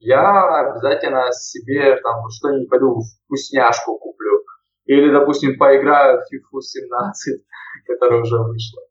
я 0.00 0.70
обязательно 0.72 1.30
себе 1.32 1.96
там 2.00 2.26
что-нибудь 2.30 2.70
пойду 2.70 3.02
вкусняшку 3.26 3.98
куплю. 3.98 4.44
Или, 4.86 5.12
допустим, 5.12 5.58
поиграю 5.58 6.18
в 6.18 6.22
FIFA 6.22 6.60
17, 6.60 7.44
которая 7.86 8.22
уже 8.22 8.38
вышла. 8.38 8.82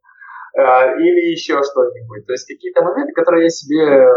Э, 0.60 1.00
или 1.00 1.32
еще 1.32 1.62
что-нибудь. 1.63 2.25
То 2.28 2.34
есть 2.34 2.48
какие-то 2.48 2.84
моменты, 2.84 3.13
которые 3.13 3.44
я 3.44 3.50
себе 3.50 3.80
э, 3.80 4.10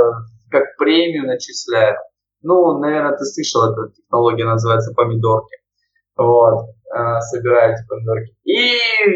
как 0.50 0.76
премию 0.76 1.26
начисляю. 1.26 1.96
Ну, 2.42 2.78
наверное, 2.78 3.16
ты 3.16 3.24
слышал, 3.24 3.70
эта 3.70 3.92
технология 3.94 4.44
называется 4.44 4.92
помидорки. 4.92 5.56
Вот, 6.16 6.66
э, 6.90 7.20
собираете 7.30 7.84
помидорки. 7.88 8.34
И 8.42 8.58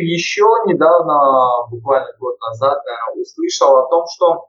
еще 0.06 0.46
недавно, 0.66 1.66
буквально 1.68 2.12
год 2.20 2.36
назад, 2.38 2.78
наверное, 2.84 3.22
услышал 3.22 3.76
о 3.76 3.88
том, 3.88 4.04
что 4.14 4.46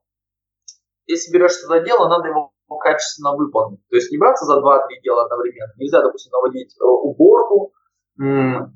если 1.08 1.34
берешь 1.34 1.58
что-то 1.58 1.80
дело, 1.80 2.08
надо 2.10 2.28
его 2.28 2.52
качественно 2.84 3.36
выполнить. 3.36 3.80
То 3.90 3.96
есть 3.96 4.12
не 4.12 4.20
браться 4.20 4.46
за 4.46 4.60
2-3 4.60 5.02
дела 5.02 5.24
одновременно. 5.24 5.74
Нельзя, 5.78 6.02
допустим, 6.04 6.32
наводить 6.32 6.76
уборку, 6.80 7.74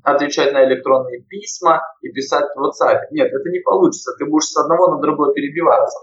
отвечать 0.04 0.52
на 0.52 0.64
электронные 0.64 1.22
письма 1.22 1.82
и 2.00 2.10
писать 2.10 2.46
в 2.54 2.60
WhatsApp. 2.60 3.08
Нет, 3.10 3.32
это 3.32 3.48
не 3.50 3.60
получится. 3.60 4.12
Ты 4.18 4.26
будешь 4.26 4.48
с 4.48 4.56
одного 4.56 4.94
на 4.94 5.02
другое 5.02 5.32
перебиваться. 5.32 5.98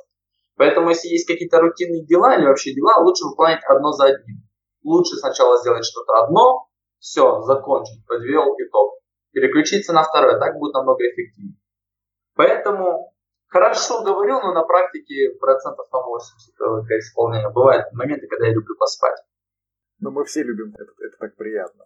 Поэтому, 0.57 0.89
если 0.89 1.07
есть 1.07 1.25
какие-то 1.25 1.61
рутинные 1.61 2.05
дела 2.05 2.35
или 2.35 2.45
вообще 2.45 2.73
дела, 2.73 3.01
лучше 3.01 3.25
выполнять 3.25 3.63
одно 3.63 3.91
за 3.93 4.07
одним. 4.07 4.43
Лучше 4.83 5.15
сначала 5.15 5.57
сделать 5.57 5.85
что-то 5.85 6.23
одно, 6.23 6.67
все, 6.99 7.41
закончить, 7.41 8.05
подвел 8.05 8.55
итог. 8.57 8.99
Переключиться 9.31 9.93
на 9.93 10.03
второе, 10.03 10.37
так 10.37 10.57
будет 10.57 10.73
намного 10.73 11.01
эффективнее. 11.03 11.55
Поэтому 12.35 13.13
хорошо 13.47 14.03
говорю, 14.03 14.41
но 14.41 14.51
на 14.51 14.63
практике 14.63 15.29
процентов 15.39 15.87
там 15.91 16.03
80 16.03 16.55
только 16.57 16.99
исполнения. 16.99 17.49
Бывают 17.49 17.85
моменты, 17.93 18.27
когда 18.27 18.47
я 18.47 18.53
люблю 18.53 18.75
поспать. 18.77 19.17
Но 19.99 20.11
мы 20.11 20.25
все 20.25 20.43
любим, 20.43 20.73
это, 20.73 20.91
это 21.05 21.17
так 21.19 21.35
приятно. 21.35 21.85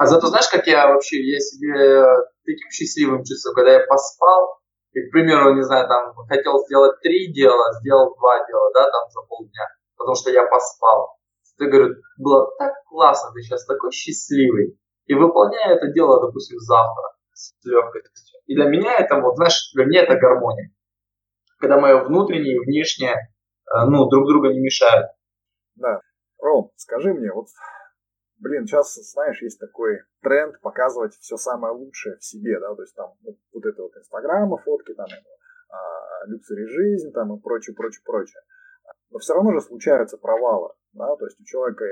А 0.00 0.06
зато 0.06 0.28
знаешь, 0.28 0.48
как 0.48 0.66
я 0.66 0.88
вообще, 0.88 1.20
я 1.20 1.38
себе 1.40 2.02
таким 2.46 2.70
счастливым 2.70 3.22
чувствую, 3.22 3.54
когда 3.54 3.72
я 3.72 3.86
поспал, 3.86 4.56
и, 4.92 5.06
к 5.06 5.12
примеру, 5.12 5.54
не 5.54 5.62
знаю, 5.62 5.88
там, 5.88 6.14
хотел 6.26 6.64
сделать 6.64 6.98
три 7.02 7.30
дела, 7.34 7.70
сделал 7.80 8.16
два 8.16 8.38
дела, 8.48 8.70
да, 8.72 8.90
там, 8.90 9.10
за 9.10 9.20
полдня, 9.28 9.68
потому 9.98 10.14
что 10.14 10.30
я 10.30 10.46
поспал. 10.46 11.18
Ты, 11.58 11.66
говорю, 11.66 11.96
было 12.16 12.48
так 12.58 12.72
классно, 12.88 13.34
ты 13.34 13.42
сейчас 13.42 13.66
такой 13.66 13.92
счастливый, 13.92 14.80
и 15.04 15.12
выполняю 15.12 15.76
это 15.76 15.92
дело, 15.92 16.18
допустим, 16.18 16.58
завтра 16.60 17.04
с 17.34 17.52
легкостью. 17.62 18.40
И 18.46 18.54
для 18.54 18.70
меня 18.70 18.96
это, 18.96 19.20
вот, 19.20 19.36
знаешь, 19.36 19.70
для 19.74 19.84
меня 19.84 20.04
это 20.04 20.16
гармония. 20.16 20.72
Когда 21.58 21.78
мое 21.78 22.02
внутреннее 22.04 22.56
и 22.56 22.58
внешнее, 22.58 23.16
э, 23.16 23.84
ну, 23.84 24.08
друг 24.08 24.26
друга 24.26 24.48
не 24.48 24.60
мешают. 24.60 25.08
Да. 25.74 26.00
Ром, 26.38 26.70
скажи 26.76 27.12
мне, 27.12 27.30
вот 27.34 27.48
блин, 28.40 28.66
сейчас, 28.66 28.94
знаешь, 29.12 29.40
есть 29.42 29.60
такой 29.60 30.00
тренд 30.22 30.60
показывать 30.60 31.14
все 31.14 31.36
самое 31.36 31.74
лучшее 31.74 32.16
в 32.16 32.24
себе, 32.24 32.58
да, 32.58 32.74
то 32.74 32.82
есть 32.82 32.94
там 32.94 33.12
вот, 33.22 33.36
вот 33.52 33.66
это 33.66 33.82
вот 33.82 33.96
инстаграма, 33.96 34.56
фотки, 34.58 34.94
там, 34.94 35.06
а, 35.70 36.26
люксери 36.26 36.66
жизнь, 36.66 37.12
там, 37.12 37.36
и 37.36 37.40
прочее, 37.40 37.74
прочее, 37.76 38.02
прочее. 38.04 38.40
Но 39.10 39.18
все 39.18 39.34
равно 39.34 39.52
же 39.52 39.60
случаются 39.60 40.16
провалы, 40.16 40.70
да, 40.92 41.14
то 41.16 41.26
есть 41.26 41.38
у 41.40 41.44
человека 41.44 41.84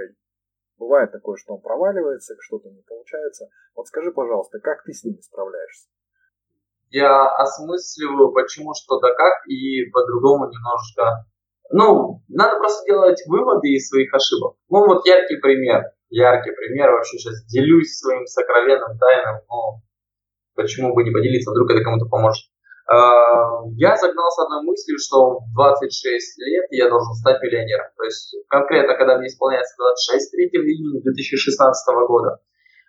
бывает 0.78 1.12
такое, 1.12 1.36
что 1.36 1.54
он 1.54 1.60
проваливается, 1.60 2.34
что-то 2.40 2.70
не 2.70 2.82
получается. 2.82 3.48
Вот 3.74 3.86
скажи, 3.86 4.10
пожалуйста, 4.12 4.58
как 4.60 4.84
ты 4.84 4.92
с 4.92 5.04
ними 5.04 5.20
справляешься? 5.20 5.88
Я 6.90 7.28
осмысливаю, 7.36 8.32
почему, 8.32 8.72
что 8.74 8.98
да 9.00 9.14
как, 9.14 9.46
и 9.46 9.84
по-другому 9.90 10.46
немножко 10.46 11.26
ну, 11.70 12.22
надо 12.28 12.56
просто 12.58 12.86
делать 12.86 13.22
выводы 13.26 13.68
из 13.68 13.88
своих 13.88 14.14
ошибок. 14.14 14.56
Ну, 14.70 14.86
вот 14.86 15.04
яркий 15.06 15.36
пример 15.36 15.82
яркий 16.10 16.52
пример. 16.52 16.90
Вообще 16.92 17.18
сейчас 17.18 17.44
делюсь 17.46 17.96
своим 17.96 18.26
сокровенным 18.26 18.98
тайным. 18.98 19.42
Ну, 19.48 19.82
почему 20.54 20.94
бы 20.94 21.04
не 21.04 21.10
поделиться, 21.10 21.50
вдруг 21.50 21.70
это 21.70 21.82
кому-то 21.82 22.06
поможет. 22.06 22.44
А, 22.88 23.64
я 23.76 23.96
загнался 23.96 24.42
одной 24.42 24.64
мыслью, 24.64 24.96
что 24.98 25.40
в 25.40 25.54
26 25.54 26.38
лет 26.40 26.64
я 26.70 26.88
должен 26.88 27.12
стать 27.14 27.42
миллионером. 27.42 27.86
То 27.96 28.04
есть 28.04 28.34
конкретно, 28.48 28.96
когда 28.96 29.18
мне 29.18 29.28
исполняется 29.28 29.76
26, 29.76 30.32
3 30.32 30.48
июня 30.64 31.02
2016 31.02 31.94
года, 32.08 32.40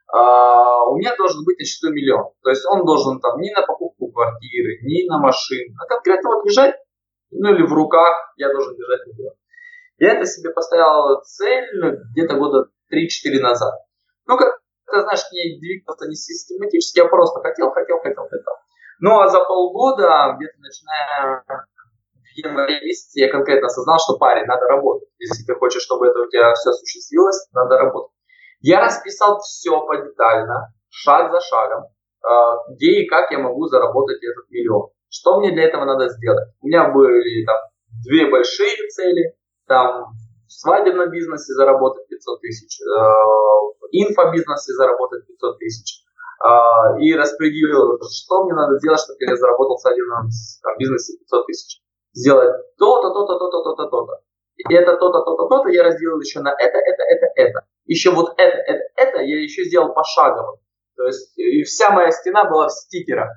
а, 0.08 0.86
у 0.90 0.96
меня 0.96 1.16
должен 1.18 1.44
быть 1.44 1.60
на 1.60 1.66
счету 1.66 1.92
миллион. 1.92 2.32
То 2.44 2.50
есть 2.50 2.66
он 2.66 2.86
должен 2.86 3.20
там 3.20 3.40
не 3.40 3.52
на 3.52 3.62
покупку 3.62 4.10
квартиры, 4.12 4.80
не 4.84 5.06
на 5.08 5.20
машину, 5.20 5.76
а 5.84 5.86
конкретно 5.86 6.30
вот 6.30 6.46
лежать, 6.46 6.76
ну 7.32 7.54
или 7.54 7.68
в 7.68 7.74
руках 7.74 8.16
я 8.38 8.52
должен 8.52 8.76
держать 8.76 9.06
миллион. 9.06 9.34
Я 9.98 10.14
это 10.14 10.26
себе 10.26 10.52
поставил 10.52 11.22
цель 11.24 11.68
где-то 12.16 12.36
года 12.36 12.70
3-4 12.92 13.40
назад. 13.42 13.74
Ну, 14.28 14.38
как 14.38 14.60
ты 14.92 15.02
знаешь, 15.02 15.24
к 15.24 15.32
ней 15.32 15.60
двигался 15.60 16.08
не 16.08 16.16
систематически, 16.16 17.00
я 17.00 17.06
просто 17.06 17.40
хотел, 17.42 17.72
хотел, 17.72 18.00
хотел, 18.00 18.24
хотел. 18.24 18.54
Ну, 19.00 19.20
а 19.20 19.28
за 19.30 19.44
полгода, 19.44 20.36
где-то 20.38 20.60
начиная 20.60 21.44
в 21.48 22.38
январе 22.38 22.82
месяце, 22.82 23.22
я 23.22 23.32
конкретно 23.32 23.68
осознал, 23.68 23.98
что 24.00 24.18
парень, 24.18 24.46
надо 24.46 24.66
работать. 24.68 25.10
Если 25.20 25.46
ты 25.46 25.56
хочешь, 25.56 25.84
чтобы 25.84 26.08
это 26.08 26.20
у 26.20 26.30
тебя 26.30 26.54
все 26.54 26.72
осуществилось, 26.72 27.48
надо 27.54 27.78
работать. 27.78 28.16
Я 28.62 28.82
расписал 28.82 29.40
все 29.40 29.80
подетально, 29.86 30.74
шаг 30.90 31.32
за 31.32 31.40
шагом, 31.40 31.86
а, 32.22 32.72
где 32.74 33.04
и 33.04 33.08
как 33.08 33.32
я 33.32 33.40
могу 33.40 33.68
заработать 33.68 34.22
этот 34.22 34.50
миллион. 34.50 34.90
Что 35.10 35.40
мне 35.40 35.52
для 35.52 35.64
этого 35.64 35.86
надо 35.86 36.10
сделать? 36.10 36.50
У 36.62 36.68
меня 36.68 36.92
были 36.92 37.46
там 37.46 37.58
две 38.04 38.30
большие 38.30 38.76
цели, 38.90 39.36
там 39.66 40.12
в 40.46 40.52
свадебном 40.52 41.10
бизнесе 41.10 41.54
заработать 41.54 42.09
500 42.20 42.42
тысяч, 42.42 42.82
э, 42.82 42.86
в 42.86 43.88
инфобизнесе 43.92 44.74
заработать 44.74 45.26
500 45.28 45.60
тысяч. 45.60 46.04
Э, 46.44 47.00
и 47.00 47.16
распределил, 47.16 47.98
что 48.04 48.44
мне 48.44 48.54
надо 48.54 48.78
сделать, 48.78 49.00
чтобы 49.00 49.18
я 49.22 49.36
заработал 49.36 49.78
в 49.78 49.82
свадебном 49.82 50.28
бизнесе 50.78 51.18
500 51.20 51.48
тысяч. 51.48 51.82
Сделать 52.14 52.52
то-то, 52.78 53.14
то-то, 53.14 53.40
то-то, 53.40 53.64
то-то, 53.64 53.90
то-то. 53.90 54.14
И 54.58 54.74
это 54.74 54.98
то-то, 54.98 55.24
то-то, 55.24 55.48
то-то 55.48 55.70
я 55.70 55.84
разделил 55.84 56.20
еще 56.20 56.42
на 56.42 56.52
это, 56.52 56.78
это, 56.78 57.04
это, 57.08 57.28
это. 57.36 57.60
Еще 57.86 58.12
вот 58.12 58.34
это, 58.38 58.58
это, 58.58 58.84
это 58.98 59.22
я 59.22 59.42
еще 59.42 59.64
сделал 59.64 59.94
пошагово. 59.94 60.60
То 60.98 61.06
есть 61.06 61.38
и 61.38 61.64
вся 61.64 61.92
моя 61.92 62.12
стена 62.12 62.50
была 62.50 62.68
в 62.68 62.72
стикерах. 62.72 63.30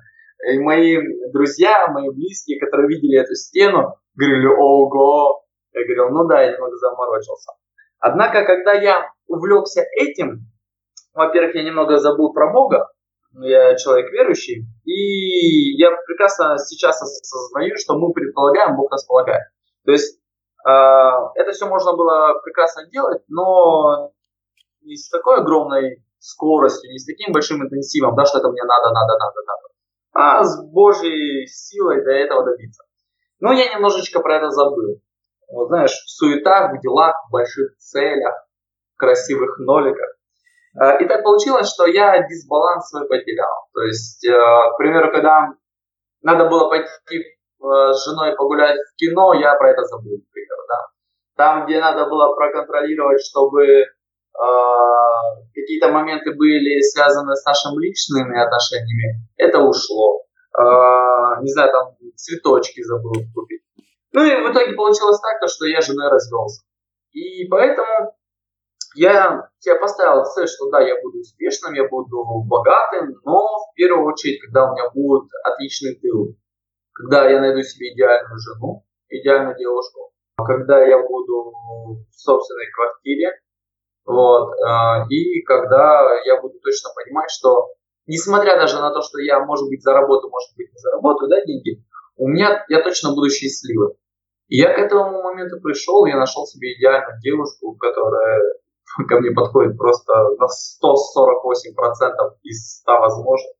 И 0.51 0.59
мои 0.59 0.97
друзья, 1.31 1.87
мои 1.87 2.09
близкие, 2.09 2.59
которые 2.59 2.89
видели 2.89 3.21
эту 3.21 3.35
стену, 3.35 3.95
говорили, 4.15 4.47
ого, 4.47 5.45
я 5.71 5.83
говорил, 5.85 6.09
ну 6.09 6.27
да, 6.27 6.41
я 6.41 6.51
немного 6.51 6.75
заморочился. 6.75 7.53
Однако, 8.05 8.43
когда 8.43 8.73
я 8.73 9.09
увлекся 9.27 9.81
этим, 9.95 10.41
во-первых, 11.13 11.55
я 11.55 11.63
немного 11.63 11.99
забыл 11.99 12.33
про 12.33 12.51
Бога, 12.51 12.89
я 13.31 13.77
человек 13.77 14.11
верующий, 14.11 14.65
и 14.83 15.77
я 15.77 15.89
прекрасно 16.05 16.57
сейчас 16.57 17.01
осознаю, 17.01 17.77
что 17.77 17.97
мы 17.97 18.11
предполагаем, 18.11 18.75
Бог 18.75 18.91
располагает. 18.91 19.43
То 19.85 19.93
есть 19.93 20.19
э, 20.67 20.69
это 20.69 21.51
все 21.53 21.65
можно 21.65 21.93
было 21.93 22.41
прекрасно 22.43 22.89
делать, 22.89 23.23
но 23.29 24.11
не 24.81 24.97
с 24.97 25.09
такой 25.09 25.37
огромной 25.37 26.03
скоростью, 26.19 26.91
не 26.91 26.99
с 26.99 27.05
таким 27.05 27.31
большим 27.31 27.63
интенсивом, 27.63 28.17
да, 28.17 28.25
что 28.25 28.39
это 28.39 28.49
мне 28.49 28.63
надо, 28.65 28.89
надо, 28.91 29.13
надо, 29.13 29.41
надо, 29.47 29.67
а 30.11 30.43
с 30.43 30.61
Божьей 30.73 31.47
силой 31.47 32.03
до 32.03 32.11
этого 32.11 32.43
добиться. 32.43 32.83
Но 33.39 33.53
я 33.53 33.73
немножечко 33.73 34.19
про 34.19 34.35
это 34.35 34.49
забыл. 34.49 34.99
Вот 35.51 35.67
знаешь, 35.67 35.91
в 35.91 36.09
суетах, 36.09 36.73
в 36.73 36.81
делах, 36.81 37.15
в 37.27 37.31
больших 37.31 37.77
целях, 37.77 38.35
в 38.95 38.97
красивых 38.97 39.59
ноликах. 39.59 40.09
Э, 40.79 41.01
и 41.01 41.07
так 41.07 41.23
получилось, 41.23 41.71
что 41.71 41.85
я 41.85 42.27
дисбаланс 42.27 42.89
свой 42.89 43.07
потерял. 43.07 43.67
То 43.73 43.81
есть, 43.83 44.25
э, 44.25 44.31
к 44.31 44.77
примеру, 44.77 45.11
когда 45.11 45.49
надо 46.21 46.49
было 46.49 46.69
пойти 46.69 46.89
э, 47.19 47.23
с 47.59 48.05
женой 48.05 48.35
погулять 48.35 48.77
в 48.77 48.95
кино, 48.95 49.33
я 49.33 49.55
про 49.55 49.71
это 49.71 49.83
забыл, 49.83 50.17
к 50.17 50.31
примеру, 50.31 50.61
да. 50.67 50.87
Там, 51.35 51.65
где 51.65 51.79
надо 51.79 52.05
было 52.05 52.35
проконтролировать, 52.35 53.21
чтобы 53.21 53.85
какие-то 55.53 55.89
моменты 55.89 56.31
были 56.33 56.81
связаны 56.81 57.35
с 57.35 57.45
нашими 57.45 57.85
личными 57.85 58.35
отношениями, 58.43 59.21
это 59.37 59.59
ушло. 59.59 60.23
не 61.41 61.51
знаю, 61.53 61.71
там 61.71 61.95
цветочки 62.15 62.81
забыл 62.81 63.13
купить. 63.33 63.62
Ну 64.13 64.23
и 64.23 64.47
в 64.47 64.51
итоге 64.51 64.73
получилось 64.73 65.19
так, 65.19 65.39
то, 65.41 65.47
что 65.47 65.65
я 65.65 65.81
с 65.81 65.87
женой 65.87 66.09
развелся. 66.09 66.63
И 67.11 67.47
поэтому 67.47 68.15
я 68.95 69.49
себе 69.57 69.75
поставил 69.75 70.23
цель, 70.25 70.47
что 70.47 70.69
да, 70.69 70.81
я 70.81 71.01
буду 71.01 71.19
успешным, 71.19 71.73
я 71.73 71.87
буду 71.87 72.23
богатым, 72.45 73.15
но 73.25 73.39
в 73.39 73.73
первую 73.75 74.05
очередь, 74.05 74.39
когда 74.41 74.69
у 74.69 74.73
меня 74.73 74.89
будет 74.93 75.29
отличный 75.43 75.95
тыл, 75.95 76.35
когда 76.93 77.27
я 77.27 77.41
найду 77.41 77.63
себе 77.63 77.93
идеальную 77.93 78.37
жену, 78.37 78.85
идеальную 79.09 79.57
девушку, 79.57 80.11
когда 80.37 80.83
я 80.85 80.99
буду 80.99 81.53
в 82.07 82.13
собственной 82.13 82.67
квартире, 82.71 83.31
вот, 84.05 84.51
э, 84.53 85.07
и 85.09 85.41
когда 85.43 86.19
я 86.25 86.39
буду 86.39 86.59
точно 86.59 86.89
понимать, 86.93 87.31
что 87.31 87.69
несмотря 88.05 88.57
даже 88.57 88.79
на 88.79 88.93
то, 88.93 89.01
что 89.01 89.19
я, 89.19 89.39
может 89.39 89.67
быть, 89.69 89.81
заработаю, 89.81 90.29
может 90.29 90.55
быть, 90.55 90.71
не 90.71 90.77
заработаю, 90.77 91.29
да, 91.29 91.43
деньги, 91.45 91.83
у 92.17 92.27
меня, 92.27 92.63
я 92.69 92.83
точно 92.83 93.13
буду 93.15 93.29
счастливым. 93.29 93.93
И 94.47 94.57
я 94.57 94.73
к 94.73 94.79
этому 94.79 95.21
моменту 95.23 95.59
пришел, 95.61 96.05
я 96.05 96.17
нашел 96.17 96.45
себе 96.45 96.73
идеальную 96.73 97.19
девушку, 97.21 97.75
которая 97.75 98.41
ко 99.07 99.19
мне 99.19 99.31
подходит 99.31 99.77
просто 99.77 100.13
на 100.13 100.45
148% 100.45 100.49
из 102.43 102.79
100 102.81 102.91
возможных. 102.99 103.55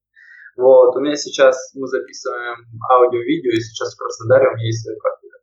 Вот, 0.55 0.95
у 0.95 0.99
меня 0.99 1.15
сейчас, 1.15 1.73
мы 1.73 1.87
записываем 1.87 2.55
аудио-видео, 2.91 3.51
и 3.51 3.59
сейчас 3.59 3.95
в 3.95 3.97
Краснодаре 3.97 4.49
у 4.49 4.53
меня 4.53 4.65
есть 4.67 4.83
своя 4.83 4.99
квартира. 4.99 5.37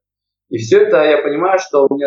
И 0.51 0.59
все 0.59 0.83
это 0.87 1.03
я 1.03 1.23
понимаю, 1.23 1.59
что 1.59 1.89
мне 1.91 2.07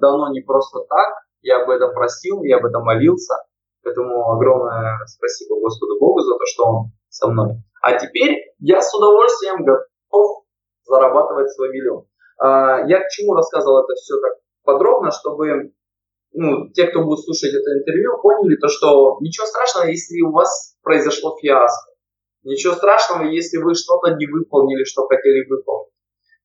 давно 0.00 0.32
не 0.32 0.40
просто 0.40 0.80
так, 0.88 1.22
я 1.42 1.62
об 1.62 1.70
этом 1.70 1.92
просил, 1.92 2.42
я 2.42 2.56
об 2.56 2.64
этом 2.64 2.82
молился, 2.82 3.34
поэтому 3.82 4.32
огромное 4.32 4.98
спасибо 5.06 5.60
Господу 5.60 5.98
Богу 6.00 6.20
за 6.20 6.36
то, 6.36 6.44
что 6.46 6.64
Он 6.64 6.92
со 7.08 7.28
мной. 7.28 7.62
А 7.82 7.98
теперь 7.98 8.54
я 8.58 8.80
с 8.80 8.92
удовольствием 8.94 9.64
готов 9.64 10.44
зарабатывать 10.84 11.52
свой 11.52 11.70
миллион. 11.70 12.06
А, 12.38 12.86
я 12.86 13.00
к 13.00 13.08
чему 13.10 13.34
рассказывал 13.34 13.84
это 13.84 13.94
все 13.94 14.14
так 14.20 14.38
подробно, 14.64 15.10
чтобы 15.10 15.72
ну, 16.32 16.68
те, 16.72 16.86
кто 16.86 17.04
будет 17.04 17.20
слушать 17.20 17.54
это 17.54 17.78
интервью, 17.78 18.20
поняли 18.22 18.56
то, 18.56 18.68
что 18.68 19.18
ничего 19.20 19.46
страшного, 19.46 19.88
если 19.88 20.20
у 20.22 20.32
вас 20.32 20.76
произошло 20.82 21.36
фиаско. 21.40 21.92
Ничего 22.44 22.74
страшного, 22.74 23.24
если 23.24 23.58
вы 23.58 23.74
что-то 23.74 24.14
не 24.16 24.26
выполнили, 24.26 24.84
что 24.84 25.06
хотели 25.06 25.46
выполнить. 25.48 25.92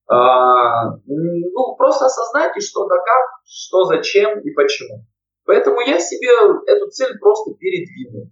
А, 0.06 0.96
ну, 1.06 1.76
просто 1.76 2.06
осознайте, 2.06 2.60
что 2.60 2.86
да 2.86 2.96
как, 2.96 3.24
что 3.44 3.84
зачем 3.84 4.40
и 4.40 4.50
почему. 4.52 5.04
Поэтому 5.44 5.80
я 5.80 5.98
себе 5.98 6.28
эту 6.66 6.88
цель 6.90 7.18
просто 7.18 7.54
передвинул. 7.58 8.30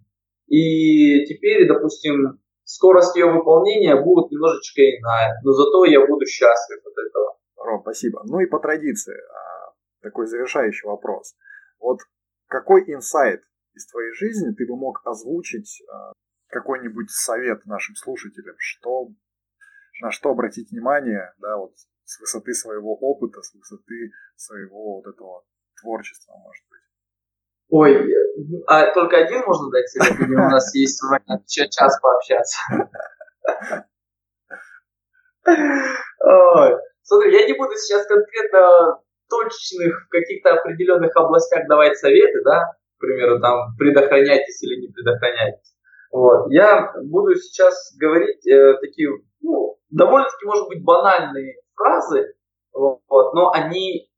И 0.48 1.24
теперь, 1.26 1.66
допустим, 1.66 2.40
скорость 2.64 3.16
ее 3.16 3.26
выполнения 3.26 3.96
будет 3.96 4.30
немножечко 4.30 4.80
иная, 4.80 5.40
но 5.42 5.52
зато 5.52 5.84
я 5.86 6.06
буду 6.06 6.24
счастлив 6.26 6.78
от 6.84 6.92
этого. 6.92 7.36
Ром, 7.66 7.82
спасибо. 7.82 8.22
Ну 8.24 8.40
и 8.40 8.46
по 8.46 8.58
традиции, 8.60 9.14
а, 9.14 9.72
такой 10.00 10.26
завершающий 10.26 10.86
вопрос. 10.88 11.36
Вот 11.80 11.98
какой 12.46 12.82
инсайт 12.86 13.42
из 13.74 13.86
твоей 13.88 14.12
жизни 14.14 14.54
ты 14.54 14.66
бы 14.66 14.76
мог 14.76 15.02
озвучить, 15.04 15.82
а, 15.92 16.12
какой-нибудь 16.48 17.10
совет 17.10 17.66
нашим 17.66 17.96
слушателям, 17.96 18.54
что, 18.58 19.08
на 20.00 20.10
что 20.12 20.30
обратить 20.30 20.70
внимание, 20.70 21.34
да, 21.38 21.56
вот 21.56 21.72
с 22.04 22.20
высоты 22.20 22.54
своего 22.54 22.96
опыта, 22.96 23.42
с 23.42 23.52
высоты 23.52 24.12
своего 24.36 25.00
вот 25.00 25.06
этого 25.12 25.44
творчества, 25.80 26.34
может 26.36 26.64
быть? 26.70 26.80
Ой, 27.68 28.14
а 28.68 28.94
только 28.94 29.16
один 29.16 29.42
можно 29.44 29.70
дать 29.70 29.88
совет, 29.88 30.20
или 30.20 30.34
у 30.34 30.38
нас 30.38 30.72
есть 30.74 31.02
еще 31.02 31.68
час 31.68 32.00
пообщаться? 32.00 32.58
Смотри, 37.06 37.32
я 37.32 37.46
не 37.46 37.52
буду 37.52 37.70
сейчас 37.76 38.04
конкретно 38.06 38.98
точных 39.30 40.06
в 40.06 40.08
каких-то 40.08 40.54
определенных 40.54 41.16
областях 41.16 41.68
давать 41.68 41.96
советы, 41.98 42.40
да, 42.44 42.72
к 42.96 43.00
примеру, 43.00 43.40
там, 43.40 43.76
предохраняйтесь 43.78 44.60
или 44.64 44.80
не 44.80 44.88
предохраняйтесь. 44.92 45.72
Вот. 46.10 46.50
Я 46.50 46.92
буду 47.04 47.36
сейчас 47.36 47.94
говорить 47.96 48.44
э, 48.48 48.74
такие, 48.80 49.08
ну, 49.40 49.78
довольно-таки, 49.90 50.46
может 50.46 50.66
быть, 50.66 50.82
банальные 50.82 51.54
фразы, 51.76 52.34
вот, 52.72 53.00
но 53.34 53.52
они, 53.52 54.10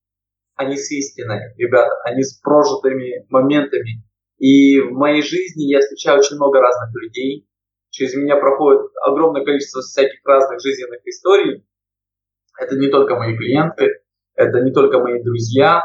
они 0.57 0.77
с 0.77 0.91
истиной, 0.91 1.55
ребята, 1.59 1.93
они 2.05 2.23
с 2.23 2.41
прожитыми 2.41 3.27
моментами. 3.29 4.03
И 4.39 4.81
в 4.81 4.93
моей 4.93 5.23
жизни 5.23 5.65
я 5.71 5.81
встречаю 5.81 6.21
очень 6.21 6.37
много 6.37 6.61
разных 6.61 6.91
людей, 7.03 7.47
через 7.91 8.15
меня 8.15 8.37
проходит 8.37 8.83
огромное 9.03 9.45
количество 9.45 9.83
всяких 9.83 10.21
разных 10.25 10.61
жизненных 10.61 11.01
историй, 11.07 11.67
это 12.59 12.77
не 12.77 12.89
только 12.89 13.17
мои 13.17 13.37
клиенты, 13.37 14.03
это 14.35 14.61
не 14.61 14.73
только 14.73 14.99
мои 14.99 15.23
друзья. 15.23 15.83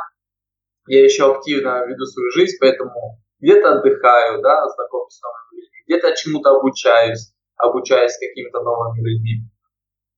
Я 0.88 1.04
еще 1.04 1.32
активно 1.32 1.86
веду 1.86 2.06
свою 2.06 2.30
жизнь, 2.32 2.58
поэтому 2.60 3.22
где-то 3.40 3.78
отдыхаю, 3.78 4.42
да, 4.42 4.68
знакомлюсь 4.70 5.14
с 5.14 5.22
новыми 5.22 5.62
людьми, 5.62 5.84
где-то 5.88 6.16
чему-то 6.16 6.50
обучаюсь, 6.58 7.34
обучаюсь 7.56 8.18
какими-то 8.18 8.62
новыми 8.62 9.00
людьми. 9.00 9.50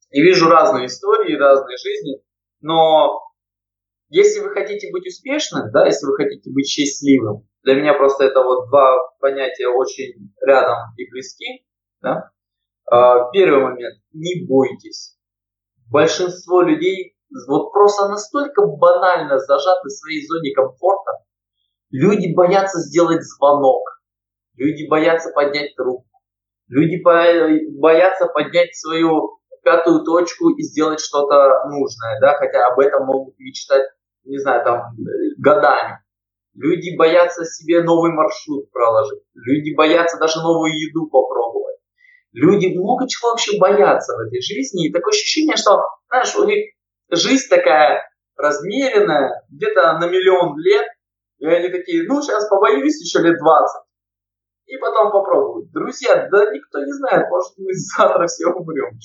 И 0.10 0.22
вижу 0.22 0.50
разные 0.50 0.88
истории, 0.88 1.38
разные 1.38 1.78
жизни, 1.78 2.22
но 2.62 3.22
если 4.10 4.39
вы 4.39 4.52
хотите 4.52 4.91
быть 4.91 5.06
успешным, 5.06 5.72
да, 5.72 5.86
если 5.86 6.06
вы 6.06 6.15
хотите 6.15 6.52
быть 6.52 6.68
счастливым, 6.68 7.48
для 7.63 7.76
меня 7.76 7.94
просто 7.94 8.24
это 8.26 8.41
вот 8.44 8.70
два 8.70 8.98
понятия 9.20 9.68
очень 9.68 10.34
рядом 10.41 10.78
и 10.98 11.10
близки, 11.10 11.65
да. 12.02 12.32
А, 12.89 13.30
первый 13.32 13.63
момент, 13.63 14.00
не 14.13 14.46
бойтесь 14.48 15.14
большинство 15.89 16.62
людей 16.62 17.15
вот 17.48 17.71
просто 17.71 18.08
настолько 18.08 18.65
банально 18.65 19.39
зажаты 19.39 19.88
в 19.88 19.91
своей 19.91 20.26
зоне 20.26 20.54
комфорта. 20.54 21.12
Люди 21.91 22.34
боятся 22.34 22.80
сделать 22.80 23.24
звонок, 23.24 23.84
люди 24.56 24.88
боятся 24.88 25.32
поднять 25.32 25.76
трубку, 25.76 26.19
люди 26.67 27.02
боятся 27.80 28.28
поднять 28.28 28.76
свою 28.76 29.39
пятую 29.63 30.04
точку 30.04 30.50
и 30.50 30.62
сделать 30.63 31.00
что-то 31.00 31.65
нужное, 31.69 32.19
да, 32.21 32.36
хотя 32.36 32.67
об 32.67 32.80
этом 32.80 33.06
могут 33.06 33.38
мечтать, 33.39 33.84
не 34.24 34.38
знаю, 34.38 34.63
там, 34.63 34.95
годами. 35.38 36.00
Люди 36.54 36.95
боятся 36.98 37.43
себе 37.43 37.82
новый 37.84 38.12
маршрут 38.12 38.71
проложить, 38.71 39.24
люди 39.34 39.76
боятся 39.76 40.17
даже 40.17 40.41
новую 40.41 40.71
еду 40.71 41.08
попробовать 41.08 41.75
люди 42.36 42.78
много 42.78 43.08
чего 43.08 43.32
вообще 43.32 43.58
боятся 43.58 44.13
в 44.15 44.28
этой 44.28 44.41
жизни. 44.41 44.88
И 44.88 44.93
такое 44.93 45.12
ощущение, 45.12 45.56
что, 45.56 45.82
знаешь, 46.10 46.36
у 46.36 46.43
них 46.43 46.74
жизнь 47.10 47.48
такая 47.50 48.04
размеренная, 48.36 49.43
где-то 49.50 49.98
на 50.00 50.08
миллион 50.08 50.58
лет, 50.60 50.86
и 51.39 51.45
они 51.45 51.69
такие, 51.69 52.04
ну, 52.08 52.21
сейчас 52.21 52.48
побоюсь 52.50 53.00
еще 53.02 53.19
лет 53.26 53.39
20. 53.39 53.82
И 54.67 54.78
потом 54.78 55.12
попробуют. 55.12 55.71
Друзья, 55.71 56.28
да 56.30 56.52
никто 56.52 56.80
не 56.80 56.91
знает, 56.91 57.30
может 57.30 57.54
мы 57.58 57.74
завтра 57.98 58.28
все 58.28 58.48
умрем. 58.48 59.00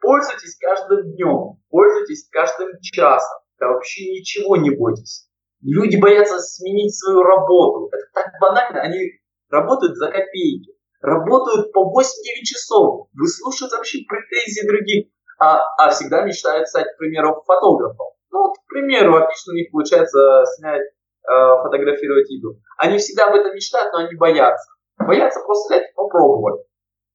Пользуйтесь 0.00 0.56
каждым 0.58 1.12
днем, 1.12 1.60
пользуйтесь 1.68 2.28
каждым 2.30 2.70
часом. 2.80 3.38
Да 3.58 3.68
вообще 3.68 4.10
ничего 4.10 4.56
не 4.56 4.70
бойтесь. 4.70 5.28
Люди 5.62 5.96
боятся 5.96 6.38
сменить 6.38 6.98
свою 6.98 7.22
работу. 7.22 7.90
Это 7.92 8.04
так 8.14 8.32
банально, 8.40 8.80
они 8.80 9.20
работают 9.50 9.96
за 9.96 10.10
копейки 10.10 10.79
работают 11.00 11.72
по 11.72 11.90
8-9 11.92 12.04
часов, 12.44 13.08
выслушивают 13.12 13.72
вообще 13.72 14.00
претензии 14.08 14.66
других, 14.66 15.06
а, 15.38 15.62
а 15.78 15.90
всегда 15.90 16.22
мечтают 16.22 16.68
стать, 16.68 16.86
к 16.94 16.98
примеру, 16.98 17.42
фотографом. 17.46 18.06
Ну 18.30 18.40
вот, 18.40 18.56
к 18.58 18.68
примеру, 18.68 19.16
отлично 19.16 19.52
у 19.52 19.56
них 19.56 19.70
получается 19.72 20.44
снять, 20.56 20.82
э, 20.82 21.62
фотографировать 21.62 22.30
еду. 22.30 22.60
Они 22.78 22.98
всегда 22.98 23.26
об 23.26 23.34
этом 23.34 23.54
мечтают, 23.54 23.92
но 23.92 24.00
они 24.00 24.14
боятся. 24.16 24.70
Боятся 24.98 25.40
просто 25.40 25.74
взять 25.74 25.90
и 25.90 25.94
попробовать. 25.94 26.62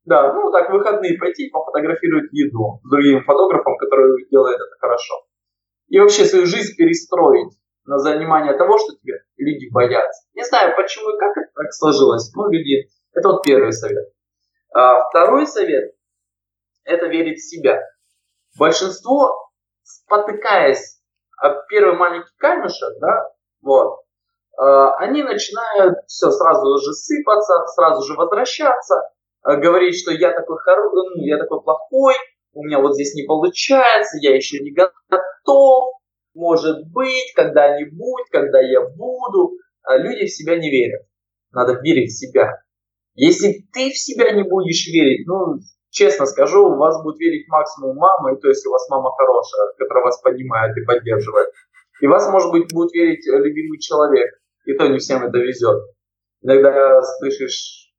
Да, 0.06 0.34
ну 0.34 0.52
так, 0.52 0.70
в 0.70 0.74
выходные 0.74 1.18
пойти 1.18 1.50
пофотографировать 1.50 2.32
еду 2.32 2.80
с 2.84 2.90
другим 2.90 3.24
фотографом, 3.24 3.78
который 3.78 4.28
делает 4.30 4.58
это 4.58 4.76
хорошо. 4.80 5.26
И 5.88 6.00
вообще 6.00 6.26
свою 6.26 6.46
жизнь 6.46 6.76
перестроить 6.76 7.54
на 7.86 8.00
занимание 8.00 8.58
того, 8.58 8.78
что 8.78 8.96
тебе 8.96 9.22
люди 9.38 9.72
боятся. 9.72 10.28
Не 10.34 10.44
знаю, 10.44 10.76
почему 10.76 11.16
и 11.16 11.20
как 11.20 11.38
это 11.38 11.52
так 11.56 11.74
сложилось, 11.74 12.34
но 12.36 12.48
люди... 12.50 12.90
Это 13.16 13.30
вот 13.30 13.44
первый 13.44 13.74
совет. 13.74 14.12
А 14.74 15.10
второй 15.10 15.48
совет– 15.48 15.96
это 16.84 17.08
верить 17.08 17.40
в 17.40 17.50
себя. 17.50 17.82
Большинство, 18.60 19.50
спотыкаясь 19.84 21.02
об 21.38 21.66
первый 21.68 21.98
маленький 21.98 22.34
камешек, 22.38 23.00
да, 23.00 23.30
вот, 23.62 24.02
а, 24.58 24.96
они 24.98 25.24
начинают 25.24 25.98
все 26.08 26.30
сразу 26.30 26.78
же 26.80 26.94
сыпаться, 26.94 27.66
сразу 27.76 28.06
же 28.06 28.18
возвращаться, 28.18 29.10
а, 29.42 29.56
говорить, 29.56 30.00
что 30.00 30.12
я 30.12 30.32
такой, 30.32 30.58
хоро... 30.60 30.90
ну, 30.92 31.24
я 31.24 31.38
такой 31.38 31.62
плохой, 31.62 32.16
у 32.54 32.64
меня 32.64 32.80
вот 32.80 32.94
здесь 32.96 33.16
не 33.16 33.24
получается, 33.24 34.18
я 34.22 34.36
еще 34.36 34.60
не 34.60 34.72
готов, 34.72 35.96
может 36.34 36.88
быть, 36.92 37.34
когда-нибудь, 37.34 38.30
когда 38.30 38.60
я 38.62 38.82
буду. 38.82 39.58
А 39.84 39.98
люди 39.98 40.26
в 40.26 40.34
себя 40.34 40.58
не 40.58 40.70
верят. 40.70 41.06
Надо 41.52 41.80
верить 41.82 42.12
в 42.12 42.18
себя. 42.18 42.65
Если 43.16 43.66
ты 43.74 43.90
в 43.90 43.98
себя 43.98 44.32
не 44.32 44.44
будешь 44.44 44.88
верить, 44.88 45.26
ну, 45.26 45.60
честно 45.90 46.26
скажу, 46.26 46.68
у 46.68 46.78
вас 46.78 47.02
будет 47.02 47.18
верить 47.20 47.48
максимум 47.48 47.96
мама, 47.96 48.34
и 48.34 48.40
то 48.40 48.50
есть 48.50 48.66
у 48.68 48.72
вас 48.72 48.88
мама 48.90 49.12
хорошая, 49.16 49.72
которая 49.78 50.04
вас 50.04 50.22
понимает 50.22 50.76
и 50.78 50.86
поддерживает. 50.86 51.50
И 52.02 52.08
вас, 52.08 52.30
может 52.30 52.52
быть, 52.52 52.74
будет 52.74 52.92
верить 52.94 53.26
любимый 53.26 53.80
человек, 53.80 54.30
и 54.66 54.74
то 54.74 54.88
не 54.88 54.98
всем 54.98 55.24
это 55.24 55.38
везет. 55.38 55.82
Иногда 56.42 57.02
слышишь, 57.20 57.94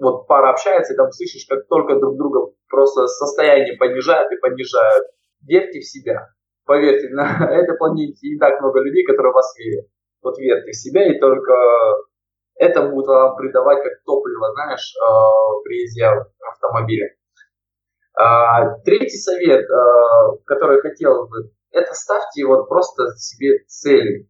вот 0.00 0.26
пара 0.26 0.50
общается, 0.50 0.94
и 0.94 0.96
там 0.96 1.12
слышишь, 1.12 1.46
как 1.46 1.68
только 1.68 1.96
друг 1.96 2.16
друга 2.16 2.52
просто 2.68 3.06
состояние 3.06 3.76
понижают 3.76 4.32
и 4.32 4.40
понижают. 4.40 5.06
Верьте 5.46 5.80
в 5.80 5.84
себя. 5.84 6.28
Поверьте, 6.64 7.10
на 7.10 7.46
этой 7.50 7.76
планете 7.76 8.26
не 8.26 8.38
так 8.38 8.60
много 8.60 8.80
людей, 8.80 9.04
которые 9.04 9.32
вас 9.32 9.54
верят. 9.58 9.86
Вот 10.22 10.38
верьте 10.38 10.70
в 10.70 10.76
себя, 10.76 11.14
и 11.14 11.18
только 11.20 11.52
это 12.54 12.88
будет 12.88 13.06
вам 13.06 13.36
придавать 13.36 13.82
как 13.82 14.02
топливо, 14.04 14.52
знаешь, 14.52 14.94
э, 14.96 15.64
при 15.64 15.82
езде 15.82 16.06
автомобиля. 16.52 17.14
А, 18.14 18.78
третий 18.84 19.16
совет, 19.16 19.64
э, 19.64 20.36
который 20.44 20.80
хотел 20.80 21.26
бы, 21.28 21.50
это 21.70 21.94
ставьте 21.94 22.44
вот 22.44 22.68
просто 22.68 23.14
себе 23.16 23.64
цели. 23.66 24.28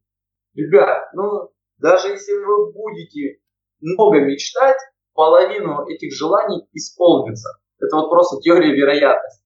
Ребят, 0.55 1.09
ну, 1.15 1.51
даже 1.79 2.09
если 2.09 2.33
вы 2.33 2.73
будете 2.73 3.41
много 3.81 4.21
мечтать, 4.21 4.79
половину 5.15 5.87
этих 5.89 6.15
желаний 6.15 6.69
исполнится. 6.73 7.59
Это 7.81 7.97
вот 7.97 8.11
просто 8.11 8.41
теория 8.41 8.73
вероятности. 8.73 9.45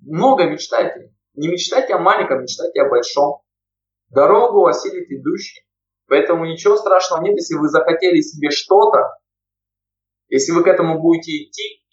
Много 0.00 0.44
мечтайте. 0.44 1.14
Не 1.34 1.48
мечтайте 1.48 1.94
о 1.94 1.98
маленьком, 1.98 2.42
мечтайте 2.42 2.82
о 2.82 2.88
большом. 2.88 3.42
Дорогу 4.10 4.66
осилит 4.66 5.08
идущий. 5.10 5.67
Поэтому 6.08 6.46
ничего 6.46 6.76
страшного 6.76 7.22
нет, 7.22 7.34
если 7.34 7.54
вы 7.54 7.68
захотели 7.68 8.20
себе 8.20 8.50
что-то, 8.50 9.18
если 10.28 10.52
вы 10.52 10.64
к 10.64 10.66
этому 10.66 11.00
будете 11.00 11.32
идти, 11.32 11.84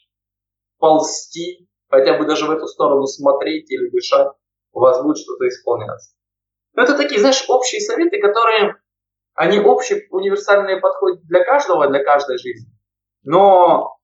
ползти, 0.78 1.68
хотя 1.90 2.18
бы 2.18 2.26
даже 2.26 2.46
в 2.46 2.52
эту 2.52 2.68
сторону 2.68 3.06
смотреть 3.06 3.70
или 3.70 3.90
дышать, 3.90 4.30
у 4.72 4.80
вас 4.80 5.02
будет 5.04 5.18
что-то 5.18 5.48
исполняться. 5.48 6.16
Но 6.74 6.84
это 6.84 6.98
такие, 6.98 7.20
знаешь, 7.20 7.46
общие 7.48 7.82
советы, 7.82 8.20
которые, 8.20 8.76
они 9.34 9.60
общие, 9.60 10.06
универсальные 10.10 10.80
подходят 10.80 11.22
для 11.26 11.44
каждого, 11.44 11.88
для 11.88 12.04
каждой 12.04 12.38
жизни. 12.38 12.72
Но 13.24 13.98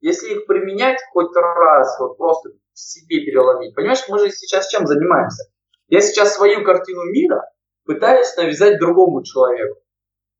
если 0.00 0.34
их 0.34 0.46
применять 0.46 1.00
хоть 1.12 1.34
раз, 1.34 1.98
вот 1.98 2.18
просто 2.18 2.50
себе 2.72 3.24
переломить, 3.24 3.74
понимаешь, 3.74 4.04
мы 4.08 4.18
же 4.18 4.30
сейчас 4.30 4.68
чем 4.68 4.86
занимаемся? 4.86 5.44
Я 5.88 6.00
сейчас 6.00 6.34
свою 6.34 6.64
картину 6.64 7.04
мира 7.04 7.42
пытаюсь 7.86 8.36
навязать 8.36 8.78
другому 8.78 9.22
человеку. 9.22 9.80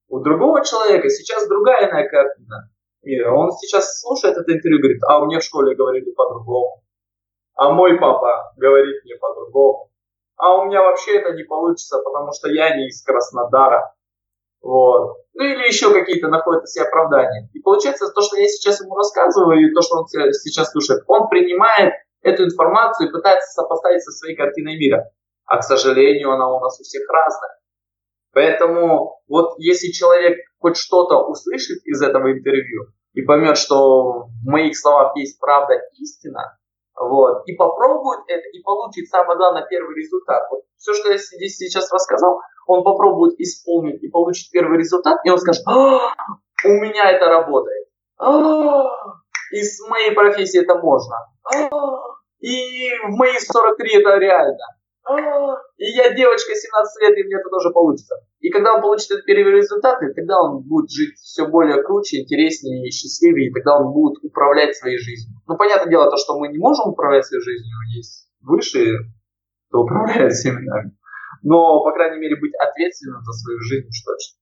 У 0.09 0.20
другого 0.20 0.64
человека 0.64 1.09
сейчас 1.09 1.48
другая 1.48 1.88
иная 1.88 2.09
картина 2.09 2.70
мира. 3.02 3.32
Он 3.32 3.50
сейчас 3.52 4.00
слушает 4.00 4.37
это 4.37 4.52
интервью 4.52 4.78
и 4.78 4.82
говорит, 4.82 5.02
а 5.04 5.24
мне 5.24 5.38
в 5.38 5.44
школе 5.44 5.74
говорили 5.74 6.11
по-другому. 6.12 6.82
А 7.54 7.70
мой 7.70 7.98
папа 7.98 8.52
говорит 8.56 9.02
мне 9.04 9.16
по-другому. 9.16 9.90
А 10.37 10.56
у 10.56 10.66
меня 10.66 10.82
вообще 10.82 11.18
это 11.18 11.32
не 11.32 11.44
получится, 11.44 11.98
потому 12.04 12.32
что 12.32 12.50
я 12.50 12.76
не 12.76 12.88
из 12.88 13.02
Краснодара. 13.02 13.94
Вот. 14.61 15.16
Ну 15.35 15.44
или 15.44 15.66
еще 15.66 15.92
какие-то 15.92 16.28
находят 16.28 16.68
себе 16.68 16.85
оправдания. 16.85 17.48
И 17.54 17.61
получается, 17.61 18.12
то, 18.12 18.20
что 18.20 18.37
я 18.37 18.46
сейчас 18.46 18.80
ему 18.80 18.94
рассказываю, 18.96 19.59
и 19.59 19.72
то, 19.72 19.80
что 19.80 19.98
он 19.98 20.06
сейчас 20.06 20.72
слушает, 20.72 21.02
он 21.06 21.28
принимает 21.28 21.94
эту 22.22 22.44
информацию 22.44 23.09
и 23.09 23.12
пытается 23.12 23.52
сопоставить 23.52 24.02
со 24.02 24.11
своей 24.12 24.37
картиной 24.37 24.76
мира. 24.76 25.11
А, 25.46 25.59
к 25.59 25.62
сожалению, 25.62 26.32
она 26.32 26.48
у 26.48 26.61
нас 26.61 26.78
у 26.80 26.82
всех 26.82 27.09
разная. 27.09 27.59
Поэтому 28.32 29.20
вот 29.28 29.54
если 29.59 29.92
человек 29.92 30.38
хоть 30.59 30.76
что-то 30.76 31.26
услышит 31.26 31.78
из 31.85 32.02
этого 32.02 32.32
интервью 32.32 32.87
и 33.14 33.22
поймет, 33.22 33.56
что 33.56 34.26
в 34.26 34.44
моих 34.44 34.76
словах 34.76 35.16
есть 35.16 35.40
правда 35.40 35.74
истина, 35.98 36.59
вот, 36.98 37.42
и 37.46 37.54
попробует 37.54 38.20
это, 38.28 38.48
и 38.52 38.62
получит 38.62 39.09
самое 39.09 39.38
главное 39.38 39.66
первый 39.68 39.94
результат. 39.96 40.42
Вот 40.50 40.62
все, 40.76 40.92
что 40.94 41.12
я 41.12 41.18
здесь 41.18 41.56
сейчас 41.56 41.92
рассказал, 41.92 42.40
он 42.66 42.85
попробует 42.85 43.38
исполнить 43.38 44.02
и 44.02 44.09
получит 44.09 44.50
первый 44.50 44.78
результат, 44.78 45.18
и 45.24 45.30
он 45.30 45.38
скажет, 45.38 45.62
а, 45.66 46.14
у 46.64 46.68
меня 46.68 47.11
это 47.11 47.26
работает. 47.26 47.88
А, 48.18 48.85
и 49.52 49.62
с 49.62 49.87
моей 49.88 50.12
профессией 50.12 50.64
это 50.64 50.76
можно. 50.78 51.16
А, 51.44 51.68
и 52.40 52.90
в 53.09 53.16
мои 53.16 53.38
43 53.38 54.00
это 54.00 54.16
реально. 54.16 54.76
И 55.09 55.85
я 55.92 56.14
девочка 56.14 56.55
17 56.55 57.03
лет, 57.03 57.19
и 57.19 57.25
мне 57.25 57.37
это 57.37 57.49
тоже 57.49 57.71
получится. 57.71 58.16
И 58.40 58.51
когда 58.51 58.75
он 58.75 58.83
получит 58.83 59.11
этот 59.12 59.25
первый 59.25 59.53
результат, 59.53 60.01
тогда 60.01 60.40
он 60.40 60.62
будет 60.62 60.90
жить 60.90 61.14
все 61.16 61.47
более 61.47 61.83
круче, 61.83 62.23
интереснее 62.23 62.87
и 62.87 62.90
счастливее, 62.90 63.51
и 63.51 63.53
тогда 63.53 63.79
он 63.79 63.92
будет 63.92 64.19
управлять 64.25 64.77
своей 64.77 64.99
жизнью. 64.99 65.38
Ну, 65.47 65.57
понятное 65.57 65.90
дело, 65.90 66.11
то, 66.11 66.16
что 66.16 66.38
мы 66.38 66.49
не 66.49 66.59
можем 66.59 66.88
управлять 66.88 67.25
своей 67.25 67.42
жизнью, 67.42 67.77
есть 67.95 68.29
выше, 68.40 68.97
кто 69.69 69.83
управляет 69.83 70.33
всеми 70.33 70.64
нами. 70.64 70.97
Но, 71.42 71.85
по 71.85 71.92
крайней 71.92 72.19
мере, 72.19 72.37
быть 72.40 72.55
ответственным 72.59 73.23
за 73.23 73.33
свою 73.33 73.61
жизнь 73.61 73.88
уж 73.88 74.03
точно. 74.03 74.38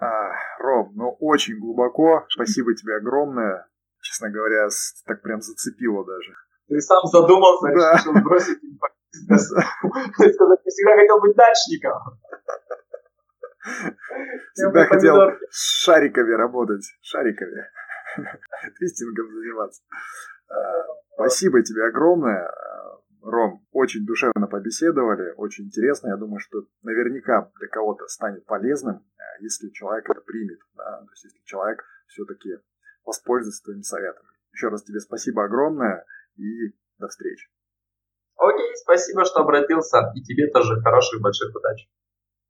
А, 0.00 0.32
Ром, 0.60 0.92
ну 0.94 1.16
очень 1.20 1.58
глубоко. 1.58 2.24
Спасибо 2.30 2.74
тебе 2.74 2.96
огромное. 2.96 3.66
Честно 4.00 4.30
говоря, 4.30 4.68
так 5.06 5.22
прям 5.22 5.40
зацепило 5.40 6.04
даже. 6.04 6.34
Ты 6.68 6.80
сам 6.80 7.04
задумался, 7.06 7.68
да. 7.74 7.96
решил 7.96 8.14
бросить 8.22 8.58
Сказать, 9.14 10.60
я 10.64 10.70
всегда 10.70 10.96
хотел 10.96 11.20
быть 11.20 11.36
дачником. 11.36 12.18
Всегда 14.52 14.84
хотел 14.86 15.16
с 15.50 15.84
шариками 15.84 16.32
работать. 16.32 16.84
Шариками. 17.00 17.66
Твистингом 18.78 19.26
заниматься. 19.32 19.82
А, 20.48 20.84
спасибо 21.14 21.62
тебе 21.62 21.86
огромное. 21.86 22.50
Ром, 23.22 23.66
очень 23.72 24.04
душевно 24.04 24.46
побеседовали, 24.46 25.32
очень 25.38 25.64
интересно. 25.64 26.08
Я 26.08 26.16
думаю, 26.16 26.40
что 26.40 26.66
наверняка 26.82 27.50
для 27.58 27.68
кого-то 27.68 28.06
станет 28.06 28.44
полезным, 28.44 28.96
а, 29.16 29.22
если 29.40 29.70
человек 29.70 30.10
это 30.10 30.20
примет. 30.20 30.58
Да? 30.74 30.98
То 30.98 31.10
есть, 31.12 31.24
если 31.24 31.40
человек 31.44 31.82
все-таки 32.06 32.50
воспользуется 33.04 33.62
твоими 33.64 33.82
советами. 33.82 34.28
Еще 34.52 34.68
раз 34.68 34.84
тебе 34.84 35.00
спасибо 35.00 35.44
огромное 35.44 36.04
и 36.36 36.74
до 36.98 37.08
встречи. 37.08 37.48
Окей, 38.36 38.76
спасибо, 38.76 39.24
что 39.24 39.40
обратился. 39.40 40.12
И 40.14 40.22
тебе 40.22 40.50
тоже 40.50 40.80
хороших 40.80 41.20
больших 41.20 41.54
удач. 41.54 41.86